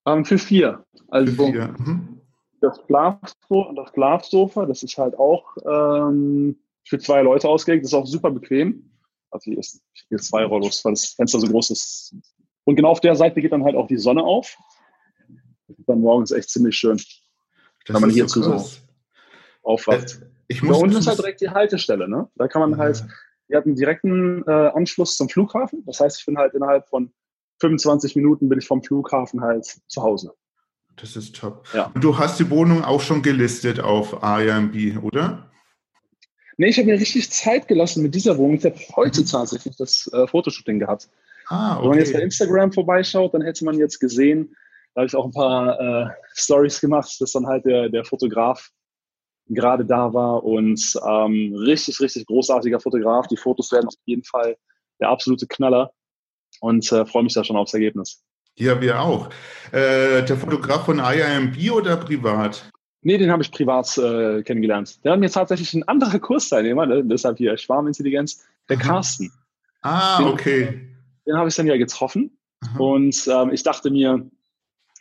[0.06, 0.86] Ähm, für vier.
[1.10, 1.76] Also für vier.
[1.80, 2.13] Mhm
[2.64, 7.98] das Schlafsofa, das Schlafsofa, das ist halt auch ähm, für zwei Leute ausgelegt, das ist
[7.98, 8.90] auch super bequem.
[9.32, 12.16] Also hier ist, hier ist zwei Rollos, weil das Fenster so groß ist.
[12.64, 14.56] Und genau auf der Seite geht dann halt auch die Sonne auf.
[15.68, 16.98] Das ist dann morgens echt ziemlich schön,
[17.86, 18.78] das wenn man hierzu so, so
[19.64, 20.22] aufwacht.
[20.22, 22.30] Äh, ich muss da unten ist halt direkt die Haltestelle, ne?
[22.36, 22.78] Da kann man ja.
[22.78, 23.04] halt,
[23.48, 25.84] wir hatten direkten äh, Anschluss zum Flughafen.
[25.86, 27.12] Das heißt, ich bin halt innerhalb von
[27.60, 30.34] 25 Minuten bin ich vom Flughafen halt zu Hause.
[30.98, 31.66] Das ist top.
[31.74, 31.92] Ja.
[32.00, 35.50] Du hast die Wohnung auch schon gelistet auf Airbnb, oder?
[36.58, 38.58] Nee, ich habe mir richtig Zeit gelassen mit dieser Wohnung.
[38.58, 39.26] Ich habe heute mhm.
[39.26, 41.10] tatsächlich das äh, Fotoshooting gehabt.
[41.48, 41.84] Ah, okay.
[41.84, 44.56] Wenn man jetzt bei Instagram vorbeischaut, dann hätte man jetzt gesehen,
[44.94, 48.70] da habe ich auch ein paar äh, Stories gemacht, dass dann halt der, der Fotograf
[49.48, 53.28] gerade da war und ähm, richtig, richtig großartiger Fotograf.
[53.28, 54.56] Die Fotos werden auf jeden Fall
[55.00, 55.92] der absolute Knaller
[56.62, 58.24] und äh, freue mich da schon aufs Ergebnis.
[58.58, 59.30] Ja, wir auch.
[59.72, 62.70] Äh, der Fotograf von IIMB oder privat?
[63.02, 65.04] Nee, den habe ich privat äh, kennengelernt.
[65.04, 68.84] Der hat mir tatsächlich ein anderer Kursteilnehmer, ne, deshalb hier Schwarmintelligenz, der Aha.
[68.84, 69.32] Carsten.
[69.82, 70.88] Ah, den, okay.
[71.26, 72.38] Den habe ich dann ja getroffen.
[72.62, 72.80] Aha.
[72.80, 74.26] Und ähm, ich dachte mir,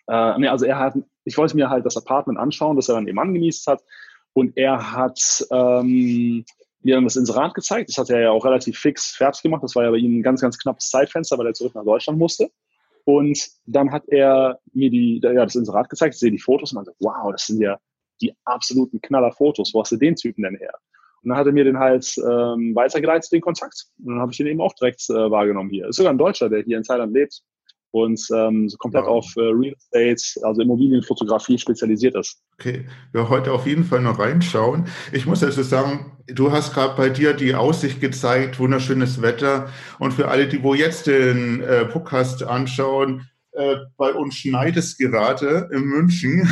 [0.08, 0.94] äh, nee, also er hat,
[1.24, 3.82] ich wollte mir halt das Apartment anschauen, das er dann eben angenießt hat.
[4.32, 6.44] Und er hat ähm,
[6.80, 7.90] mir dann das Inserat gezeigt.
[7.90, 9.62] Das hat er ja auch relativ fix fertig gemacht.
[9.62, 12.18] Das war ja bei ihm ein ganz, ganz knappes Zeitfenster, weil er zurück nach Deutschland
[12.18, 12.50] musste.
[13.04, 16.76] Und dann hat er mir die, ja, das Inserat gezeigt, ich sehe die Fotos und
[16.76, 17.78] man sagt, wow, das sind ja
[18.20, 19.74] die absoluten Knaller-Fotos.
[19.74, 20.72] Wo hast du den Typen denn her?
[21.22, 23.86] Und dann hat er mir den halt ähm, weitergeleitet, den Kontakt.
[23.98, 25.88] Und dann habe ich ihn eben auch direkt äh, wahrgenommen hier.
[25.88, 27.42] Ist sogar ein Deutscher, der hier in Thailand lebt
[27.92, 29.18] und ähm, so komplett wow.
[29.18, 32.42] auf äh, Real Estate, also Immobilienfotografie spezialisiert ist.
[32.58, 34.86] Okay, wir heute auf jeden Fall noch reinschauen.
[35.12, 39.68] Ich muss also sagen, du hast gerade bei dir die Aussicht gezeigt, wunderschönes Wetter.
[39.98, 44.96] Und für alle, die wo jetzt den äh, Podcast anschauen, äh, bei uns schneit es
[44.96, 46.48] gerade in München.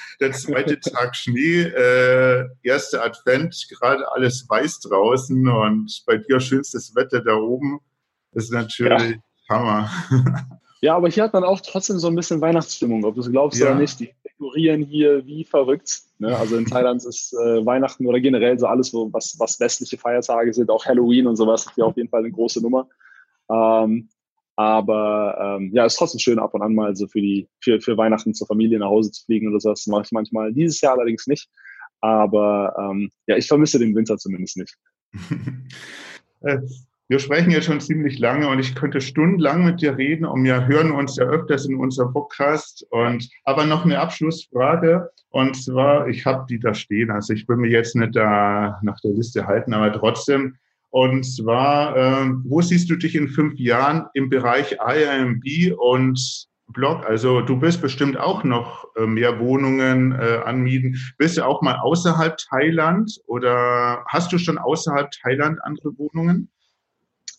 [0.20, 6.94] Der zweite Tag Schnee, äh, erster Advent, gerade alles weiß draußen und bei dir schönstes
[6.94, 7.80] Wetter da oben.
[8.32, 9.22] Das ist natürlich ja.
[9.50, 9.90] Hammer.
[10.82, 13.60] Ja, aber hier hat man auch trotzdem so ein bisschen Weihnachtsstimmung, ob du es glaubst
[13.60, 13.66] ja.
[13.66, 14.00] oder nicht.
[14.00, 16.02] Die dekorieren hier wie verrückt.
[16.18, 16.36] Ne?
[16.36, 20.70] Also in Thailand ist äh, Weihnachten oder generell so alles, was, was westliche Feiertage sind,
[20.70, 22.88] auch Halloween und sowas, ist hier auf jeden Fall eine große Nummer.
[23.48, 24.08] Ähm,
[24.56, 27.96] aber ähm, ja, ist trotzdem schön ab und an mal so für die für, für
[27.96, 29.70] Weihnachten zur Familie nach Hause zu fliegen oder so.
[29.70, 30.52] Das mache ich manchmal.
[30.52, 31.48] Dieses Jahr allerdings nicht.
[32.00, 34.76] Aber ähm, ja, ich vermisse den Winter zumindest nicht.
[37.08, 40.66] Wir sprechen jetzt schon ziemlich lange und ich könnte stundenlang mit dir reden und wir
[40.66, 42.86] hören uns ja öfters in unserem Podcast.
[42.90, 47.56] Und aber noch eine Abschlussfrage und zwar, ich habe die da stehen, also ich will
[47.56, 50.56] mir jetzt nicht da nach der Liste halten, aber trotzdem.
[50.90, 57.06] Und zwar, äh, wo siehst du dich in fünf Jahren im Bereich IRMB und Blog?
[57.06, 60.98] Also du wirst bestimmt auch noch äh, mehr Wohnungen äh, anmieten.
[61.16, 66.50] Bist du auch mal außerhalb Thailand oder hast du schon außerhalb Thailand andere Wohnungen?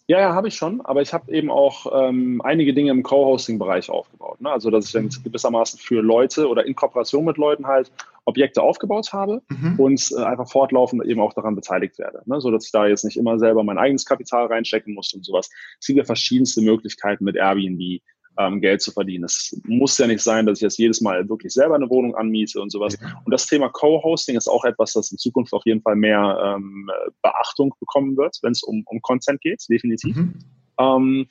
[0.08, 3.90] Ja, ja, habe ich schon, aber ich habe eben auch ähm, einige Dinge im Co-Hosting-Bereich
[3.90, 4.42] aufgebaut.
[4.42, 4.52] Ne?
[4.52, 7.90] Also, dass ich dann gewissermaßen für Leute oder in Kooperation mit Leuten halt
[8.26, 9.80] Objekte aufgebaut habe mhm.
[9.80, 12.22] und äh, einfach fortlaufend eben auch daran beteiligt werde.
[12.26, 12.42] Ne?
[12.42, 15.50] So dass ich da jetzt nicht immer selber mein eigenes Kapital reinstecken muss und sowas.
[15.80, 18.02] Es gibt ja verschiedenste Möglichkeiten mit Airbnb,
[18.38, 19.26] ähm, Geld zu verdienen.
[19.26, 22.62] Es muss ja nicht sein, dass ich jetzt jedes Mal wirklich selber eine Wohnung anmiete
[22.62, 22.98] und sowas.
[23.26, 26.90] Und das Thema Co-Hosting ist auch etwas, das in Zukunft auf jeden Fall mehr ähm,
[27.22, 30.16] Beachtung bekommen wird, wenn es um, um Content geht, definitiv.
[30.16, 30.34] Mhm.
[30.80, 31.28] Ähm,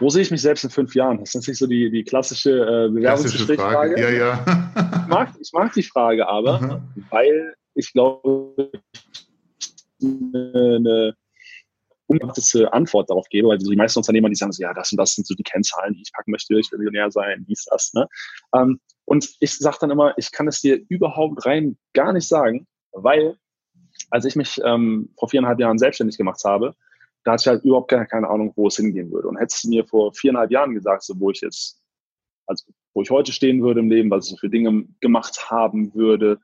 [0.00, 1.18] wo sehe ich mich selbst in fünf Jahren?
[1.18, 4.00] Das ist natürlich so die, die klassche äh, Bewerbungsgesprächsfrage.
[4.00, 4.44] Ja, ja.
[5.02, 7.04] ich, mag, ich mag die Frage aber, mhm.
[7.10, 8.70] weil ich glaube,
[10.02, 11.14] eine
[12.06, 15.14] unbeachtete Antwort darauf gebe, weil die meisten Unternehmer, die sagen so, ja, das und das
[15.14, 17.92] sind so die Kennzahlen, die ich packen möchte, ich will Millionär sein, dies, das.
[17.94, 18.06] Ne?
[18.54, 22.66] Ähm, und ich sage dann immer, ich kann es dir überhaupt rein gar nicht sagen,
[22.92, 23.36] weil
[24.10, 26.74] als ich mich ähm, vor viereinhalb Jahren selbstständig gemacht habe,
[27.24, 29.28] da hatte ich halt überhaupt keine, keine Ahnung, wo es hingehen würde.
[29.28, 31.82] Und hättest du mir vor viereinhalb Jahren gesagt, so, wo ich jetzt,
[32.46, 35.92] also wo ich heute stehen würde im Leben, was ich so für Dinge gemacht haben
[35.94, 36.38] würde,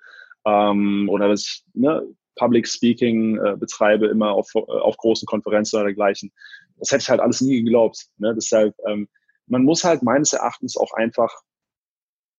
[0.45, 2.03] ähm, oder was ich, ne,
[2.37, 6.33] Public Speaking äh, betreibe, immer auf, äh, auf großen Konferenzen oder dergleichen.
[6.79, 8.07] Das hätte ich halt alles nie geglaubt.
[8.19, 8.35] Ne?
[8.35, 9.09] Deshalb, ähm,
[9.47, 11.33] man muss halt meines Erachtens auch einfach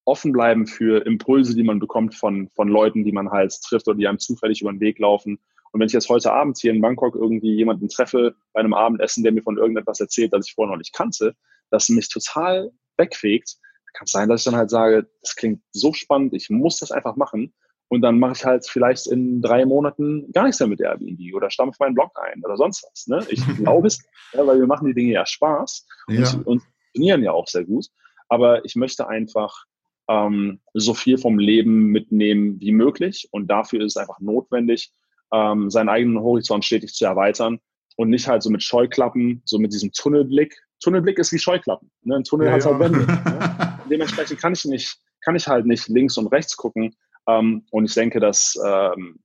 [0.05, 3.97] offen bleiben für Impulse, die man bekommt von, von Leuten, die man halt trifft oder
[3.97, 5.39] die einem zufällig über den Weg laufen.
[5.71, 9.23] Und wenn ich jetzt heute Abend hier in Bangkok irgendwie jemanden treffe bei einem Abendessen,
[9.23, 11.35] der mir von irgendetwas erzählt, das ich vorher noch nicht kannte,
[11.71, 13.55] das mich total wegfegt,
[13.93, 16.91] kann es sein, dass ich dann halt sage, das klingt so spannend, ich muss das
[16.91, 17.53] einfach machen.
[17.89, 21.51] Und dann mache ich halt vielleicht in drei Monaten gar nichts mehr mit Airbnb oder
[21.51, 23.07] stampfe meinen Blog ein oder sonst was.
[23.07, 23.25] Ne?
[23.29, 24.03] Ich glaube es,
[24.33, 26.33] ja, weil wir machen die Dinge ja Spaß und, ja.
[26.45, 27.87] und funktionieren ja auch sehr gut.
[28.29, 29.65] Aber ich möchte einfach
[30.09, 33.27] ähm, so viel vom Leben mitnehmen wie möglich.
[33.31, 34.91] Und dafür ist es einfach notwendig,
[35.31, 37.59] ähm, seinen eigenen Horizont stetig zu erweitern
[37.95, 40.55] und nicht halt so mit Scheuklappen, so mit diesem Tunnelblick.
[40.79, 41.91] Tunnelblick ist wie Scheuklappen.
[42.03, 42.17] Ne?
[42.17, 43.05] Ein Tunnel ja, hat halt Wände.
[43.05, 43.79] Ne?
[43.89, 46.95] Dementsprechend kann ich nicht, kann ich halt nicht links und rechts gucken,
[47.27, 49.19] ähm, und ich denke, dass ähm,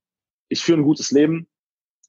[0.49, 1.47] ich führe ein gutes Leben,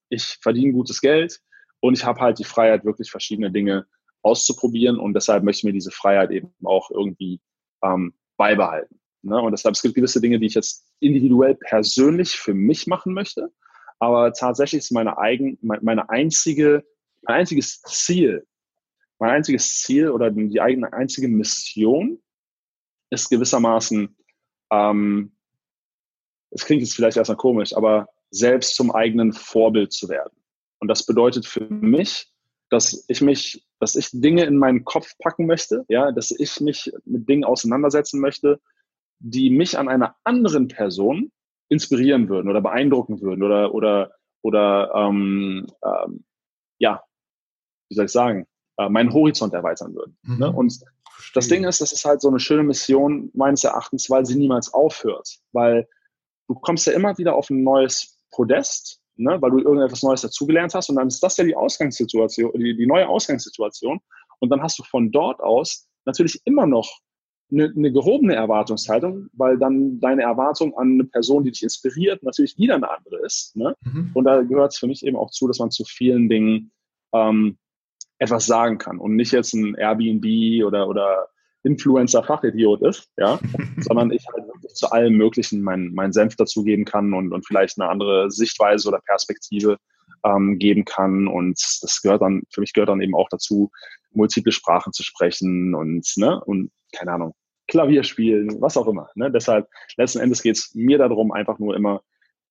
[0.09, 1.41] ich verdiene gutes Geld
[1.81, 3.87] und ich habe halt die Freiheit, wirklich verschiedene Dinge
[4.23, 7.41] auszuprobieren und deshalb möchte ich mir diese Freiheit eben auch irgendwie
[7.83, 9.01] ähm, beibehalten.
[9.23, 9.41] Ne?
[9.41, 13.51] Und deshalb, es gibt gewisse Dinge, die ich jetzt individuell persönlich für mich machen möchte,
[13.99, 16.85] aber tatsächlich ist meine eigen, meine einzige,
[17.23, 18.47] mein einziges Ziel,
[19.19, 22.23] mein einziges Ziel oder die eigene einzige Mission
[23.11, 24.17] ist gewissermaßen
[24.73, 25.37] ähm,
[26.51, 30.33] es klingt jetzt vielleicht erstmal komisch, aber selbst zum eigenen Vorbild zu werden.
[30.79, 32.33] Und das bedeutet für mich,
[32.71, 36.93] dass ich mich, dass ich Dinge in meinen Kopf packen möchte, ja, dass ich mich
[37.05, 38.61] mit Dingen auseinandersetzen möchte,
[39.19, 41.33] die mich an einer anderen Person
[41.69, 46.25] inspirieren würden oder beeindrucken würden oder oder oder ähm, ähm,
[46.79, 47.03] ja,
[47.89, 48.47] wie soll ich sagen,
[48.79, 50.17] äh, meinen Horizont erweitern würden.
[50.23, 50.35] Ne?
[50.35, 50.41] Mhm.
[50.41, 50.53] Ne?
[50.53, 50.81] Und
[51.35, 54.73] das Ding ist, das ist halt so eine schöne Mission meines Erachtens, weil sie niemals
[54.73, 55.87] aufhört, weil
[56.51, 60.75] du kommst ja immer wieder auf ein neues Podest, ne, weil du irgendetwas Neues dazugelernt
[60.75, 64.01] hast und dann ist das ja die Ausgangssituation, die, die neue Ausgangssituation
[64.41, 66.91] und dann hast du von dort aus natürlich immer noch
[67.53, 72.59] eine, eine gehobene Erwartungshaltung, weil dann deine Erwartung an eine Person, die dich inspiriert, natürlich
[72.59, 73.57] wieder eine andere ist.
[73.57, 73.75] Ne?
[73.83, 74.11] Mhm.
[74.15, 76.73] Und da gehört es für mich eben auch zu, dass man zu vielen Dingen
[77.13, 77.59] ähm,
[78.19, 81.29] etwas sagen kann und nicht jetzt ein Airbnb oder, oder
[81.63, 83.39] Influencer-Fachidiot ist, ja,
[83.79, 87.81] sondern ich halt wirklich zu allem Möglichen meinen mein Senf dazugeben kann und, und vielleicht
[87.81, 89.77] eine andere Sichtweise oder Perspektive
[90.25, 91.27] ähm, geben kann.
[91.27, 93.71] Und das gehört dann, für mich gehört dann eben auch dazu,
[94.13, 97.35] multiple Sprachen zu sprechen und, ne, und keine Ahnung,
[97.69, 99.09] Klavier spielen, was auch immer.
[99.15, 99.31] Ne?
[99.31, 102.03] Deshalb, letzten Endes geht es mir darum, einfach nur immer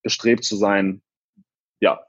[0.02, 1.02] bestrebt zu sein,
[1.82, 2.00] ja,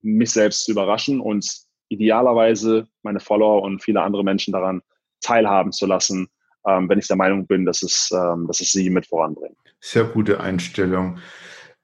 [0.00, 1.46] mich selbst zu überraschen und
[1.88, 4.80] idealerweise meine Follower und viele andere Menschen daran
[5.20, 6.28] teilhaben zu lassen,
[6.66, 9.56] ähm, wenn ich der Meinung bin, dass es, ähm, dass es sie mit voranbringt.
[9.80, 11.18] Sehr gute Einstellung.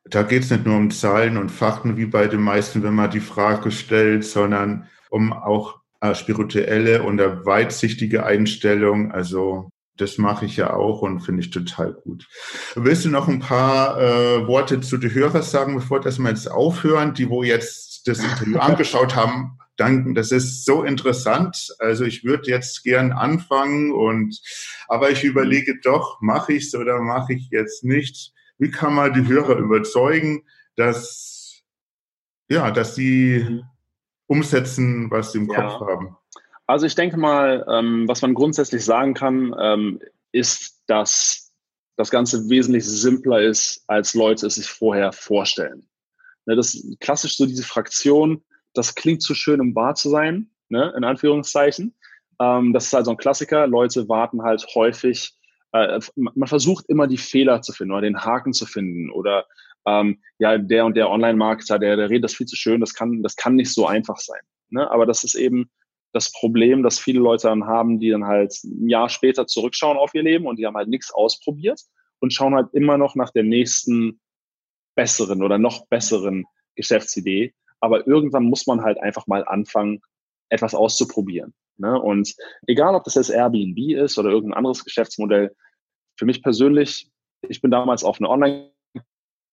[0.04, 3.10] Da geht es nicht nur um Zahlen und Fakten wie bei den meisten, wenn man
[3.10, 9.12] die Frage stellt, sondern um auch äh, spirituelle und eine weitsichtige Einstellung.
[9.12, 12.28] Also das mache ich ja auch und finde ich total gut.
[12.74, 16.50] Willst du noch ein paar äh, Worte zu den Hörern sagen, bevor das wir jetzt
[16.50, 19.58] aufhören, die wo jetzt das Interview angeschaut haben?
[19.76, 20.14] Danken.
[20.14, 21.74] Das ist so interessant.
[21.78, 24.40] Also ich würde jetzt gern anfangen und,
[24.88, 28.32] aber ich überlege doch, mache ich es oder mache ich jetzt nicht?
[28.58, 30.44] Wie kann man die Hörer überzeugen,
[30.76, 31.62] dass,
[32.48, 33.62] ja, dass sie
[34.26, 35.62] umsetzen, was sie im ja.
[35.62, 36.16] Kopf haben?
[36.66, 40.00] Also ich denke mal, ähm, was man grundsätzlich sagen kann, ähm,
[40.32, 41.52] ist, dass
[41.96, 45.88] das Ganze wesentlich simpler ist, als Leute es sich vorher vorstellen.
[46.44, 48.44] Ne, das ist klassisch so diese Fraktion,
[48.76, 50.50] das klingt zu schön, um wahr zu sein.
[50.68, 51.94] ne, in Anführungszeichen.
[52.40, 53.66] Ähm, das ist halt so ein Klassiker.
[53.66, 55.34] Leute warten halt häufig,
[55.72, 59.46] äh, man versucht immer die Fehler zu finden oder den Haken zu finden oder
[59.86, 63.22] ähm, ja, der und der Online-Marketer, der, der redet das viel zu schön, das kann,
[63.22, 64.40] das kann nicht so einfach sein.
[64.68, 64.90] Ne?
[64.90, 65.70] Aber das ist eben
[66.12, 70.14] das Problem, das viele Leute dann haben, die dann halt ein Jahr später zurückschauen auf
[70.14, 71.80] ihr Leben und die haben halt nichts ausprobiert
[72.20, 74.20] und schauen halt immer noch nach der nächsten
[74.96, 77.54] besseren oder noch besseren Geschäftsidee.
[77.80, 80.00] Aber irgendwann muss man halt einfach mal anfangen,
[80.48, 81.54] etwas auszuprobieren.
[81.76, 82.00] Ne?
[82.00, 82.34] Und
[82.66, 85.54] egal, ob das jetzt Airbnb ist oder irgendein anderes Geschäftsmodell,
[86.18, 87.10] für mich persönlich,
[87.48, 88.72] ich bin damals auf eine Online-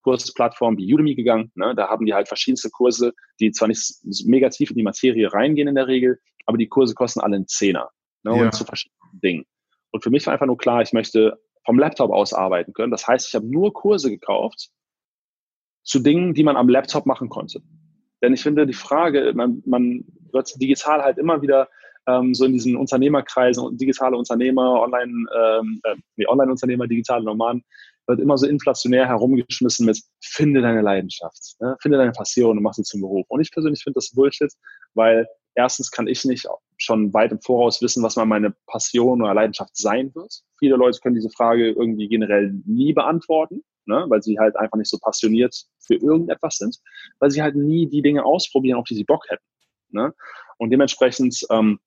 [0.03, 1.51] Kursplattform wie Udemy gegangen.
[1.55, 1.73] Ne?
[1.75, 5.67] Da haben die halt verschiedenste Kurse, die zwar nicht mega tief in die Materie reingehen
[5.67, 7.89] in der Regel, aber die Kurse kosten alle einen Zehner
[8.23, 8.35] ne?
[8.35, 8.43] Ja.
[8.43, 9.45] und zu verschiedenen Dingen.
[9.91, 12.91] Und für mich war einfach nur klar, ich möchte vom Laptop aus arbeiten können.
[12.91, 14.69] Das heißt, ich habe nur Kurse gekauft
[15.83, 17.61] zu Dingen, die man am Laptop machen konnte.
[18.23, 21.67] Denn ich finde, die Frage, man, man wird digital halt immer wieder
[22.07, 27.63] ähm, so in diesen Unternehmerkreisen, digitale Unternehmer, Online, ähm, äh, nee, Online-Unternehmer, digitale Nomaden,
[28.07, 31.77] wird immer so inflationär herumgeschmissen mit finde deine Leidenschaft, ne?
[31.81, 33.25] finde deine Passion und mach sie zum Beruf.
[33.29, 34.51] Und ich persönlich finde das Bullshit,
[34.93, 36.47] weil erstens kann ich nicht
[36.77, 40.41] schon weit im Voraus wissen, was mal meine Passion oder Leidenschaft sein wird.
[40.59, 44.05] Viele Leute können diese Frage irgendwie generell nie beantworten, ne?
[44.07, 46.77] weil sie halt einfach nicht so passioniert für irgendetwas sind,
[47.19, 49.43] weil sie halt nie die Dinge ausprobieren, auf die sie Bock hätten.
[49.89, 50.13] Ne?
[50.57, 51.79] Und dementsprechend ähm,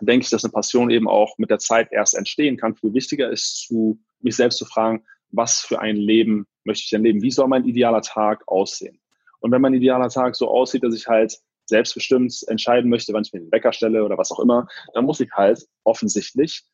[0.00, 2.76] denke ich, dass eine Passion eben auch mit der Zeit erst entstehen kann.
[2.76, 7.02] Viel wichtiger ist, zu, mich selbst zu fragen, was für ein Leben möchte ich denn
[7.02, 7.22] leben?
[7.22, 9.00] Wie soll mein idealer Tag aussehen?
[9.40, 13.32] Und wenn mein idealer Tag so aussieht, dass ich halt selbstbestimmt entscheiden möchte, wann ich
[13.32, 16.64] mir den Wecker stelle oder was auch immer, dann muss ich halt offensichtlich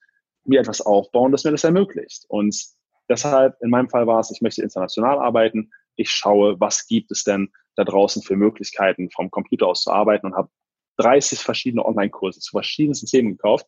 [0.45, 2.25] mir etwas aufbauen, das mir das ermöglicht.
[2.29, 2.55] Und
[3.09, 5.71] deshalb, in meinem Fall war es, ich möchte international arbeiten.
[5.97, 10.27] Ich schaue, was gibt es denn da draußen für Möglichkeiten, vom Computer aus zu arbeiten
[10.27, 10.49] und habe
[10.99, 13.67] 30 verschiedene Online-Kurse zu verschiedensten Themen gekauft.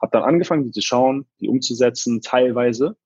[0.00, 2.96] Habe dann angefangen, die zu schauen, die umzusetzen, teilweise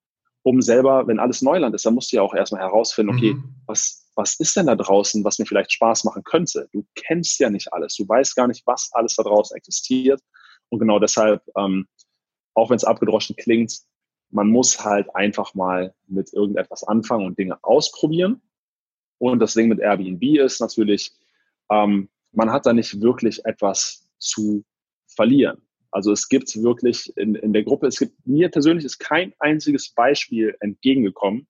[0.42, 3.54] um selber, wenn alles Neuland ist, dann musst du ja auch erstmal herausfinden, okay, mhm.
[3.66, 6.68] was, was ist denn da draußen, was mir vielleicht Spaß machen könnte?
[6.72, 10.22] Du kennst ja nicht alles, du weißt gar nicht, was alles da draußen existiert.
[10.70, 11.86] Und genau deshalb, ähm,
[12.54, 13.74] auch wenn es abgedroschen klingt,
[14.30, 18.42] man muss halt einfach mal mit irgendetwas anfangen und Dinge ausprobieren.
[19.18, 21.12] Und das Ding mit Airbnb ist natürlich,
[21.70, 24.64] ähm, man hat da nicht wirklich etwas zu
[25.06, 25.62] verlieren.
[25.90, 29.90] Also es gibt wirklich in, in der Gruppe, es gibt mir persönlich ist kein einziges
[29.94, 31.46] Beispiel entgegengekommen,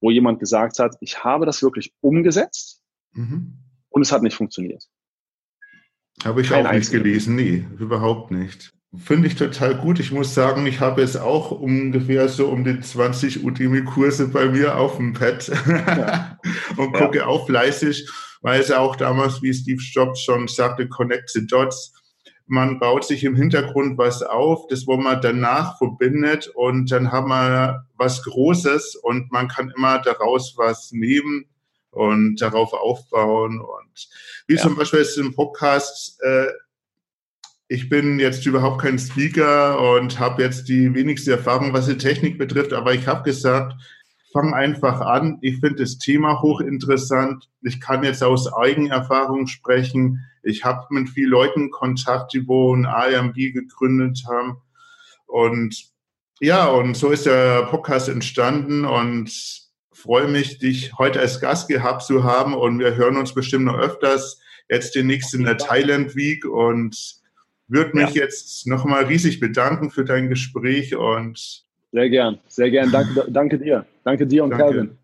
[0.00, 3.58] wo jemand gesagt hat, ich habe das wirklich umgesetzt mhm.
[3.90, 4.88] und es hat nicht funktioniert.
[6.24, 8.72] Habe ich kein auch nicht gelesen, nee, überhaupt nicht.
[8.96, 10.00] Finde ich total gut.
[10.00, 14.76] Ich muss sagen, ich habe jetzt auch ungefähr so um die 20 Udemy-Kurse bei mir
[14.76, 16.38] auf dem Pad ja.
[16.76, 17.26] und gucke ja.
[17.26, 18.10] auch fleißig,
[18.42, 21.94] weil es auch damals, wie Steve Jobs schon sagte, Connect the Dots
[22.52, 27.28] man baut sich im Hintergrund was auf, das wo man danach verbindet und dann haben
[27.28, 31.46] wir was Großes und man kann immer daraus was nehmen
[31.90, 34.08] und darauf aufbauen und
[34.46, 34.60] wie ja.
[34.60, 36.48] zum Beispiel jetzt im Podcast, äh,
[37.72, 42.36] ich bin jetzt überhaupt kein Speaker und habe jetzt die wenigste Erfahrung, was die Technik
[42.36, 43.72] betrifft, aber ich habe gesagt,
[44.30, 45.38] fang einfach an.
[45.40, 47.48] Ich finde das Thema hochinteressant.
[47.62, 50.20] Ich kann jetzt aus Eigenerfahrung sprechen.
[50.42, 54.58] Ich habe mit vielen Leuten Kontakt, die wo ein AMB gegründet haben.
[55.26, 55.74] Und
[56.40, 59.32] ja, und so ist der Podcast entstanden und
[59.94, 62.52] freue mich, dich heute als Gast gehabt zu haben.
[62.52, 64.42] Und wir hören uns bestimmt noch öfters.
[64.68, 67.21] Jetzt demnächst in der Thailand Week und
[67.72, 68.22] würde mich ja.
[68.22, 72.90] jetzt nochmal riesig bedanken für dein Gespräch und sehr gern, sehr gern.
[72.90, 73.84] Danke, danke dir.
[74.04, 74.64] Danke dir und danke.
[74.64, 74.98] Calvin.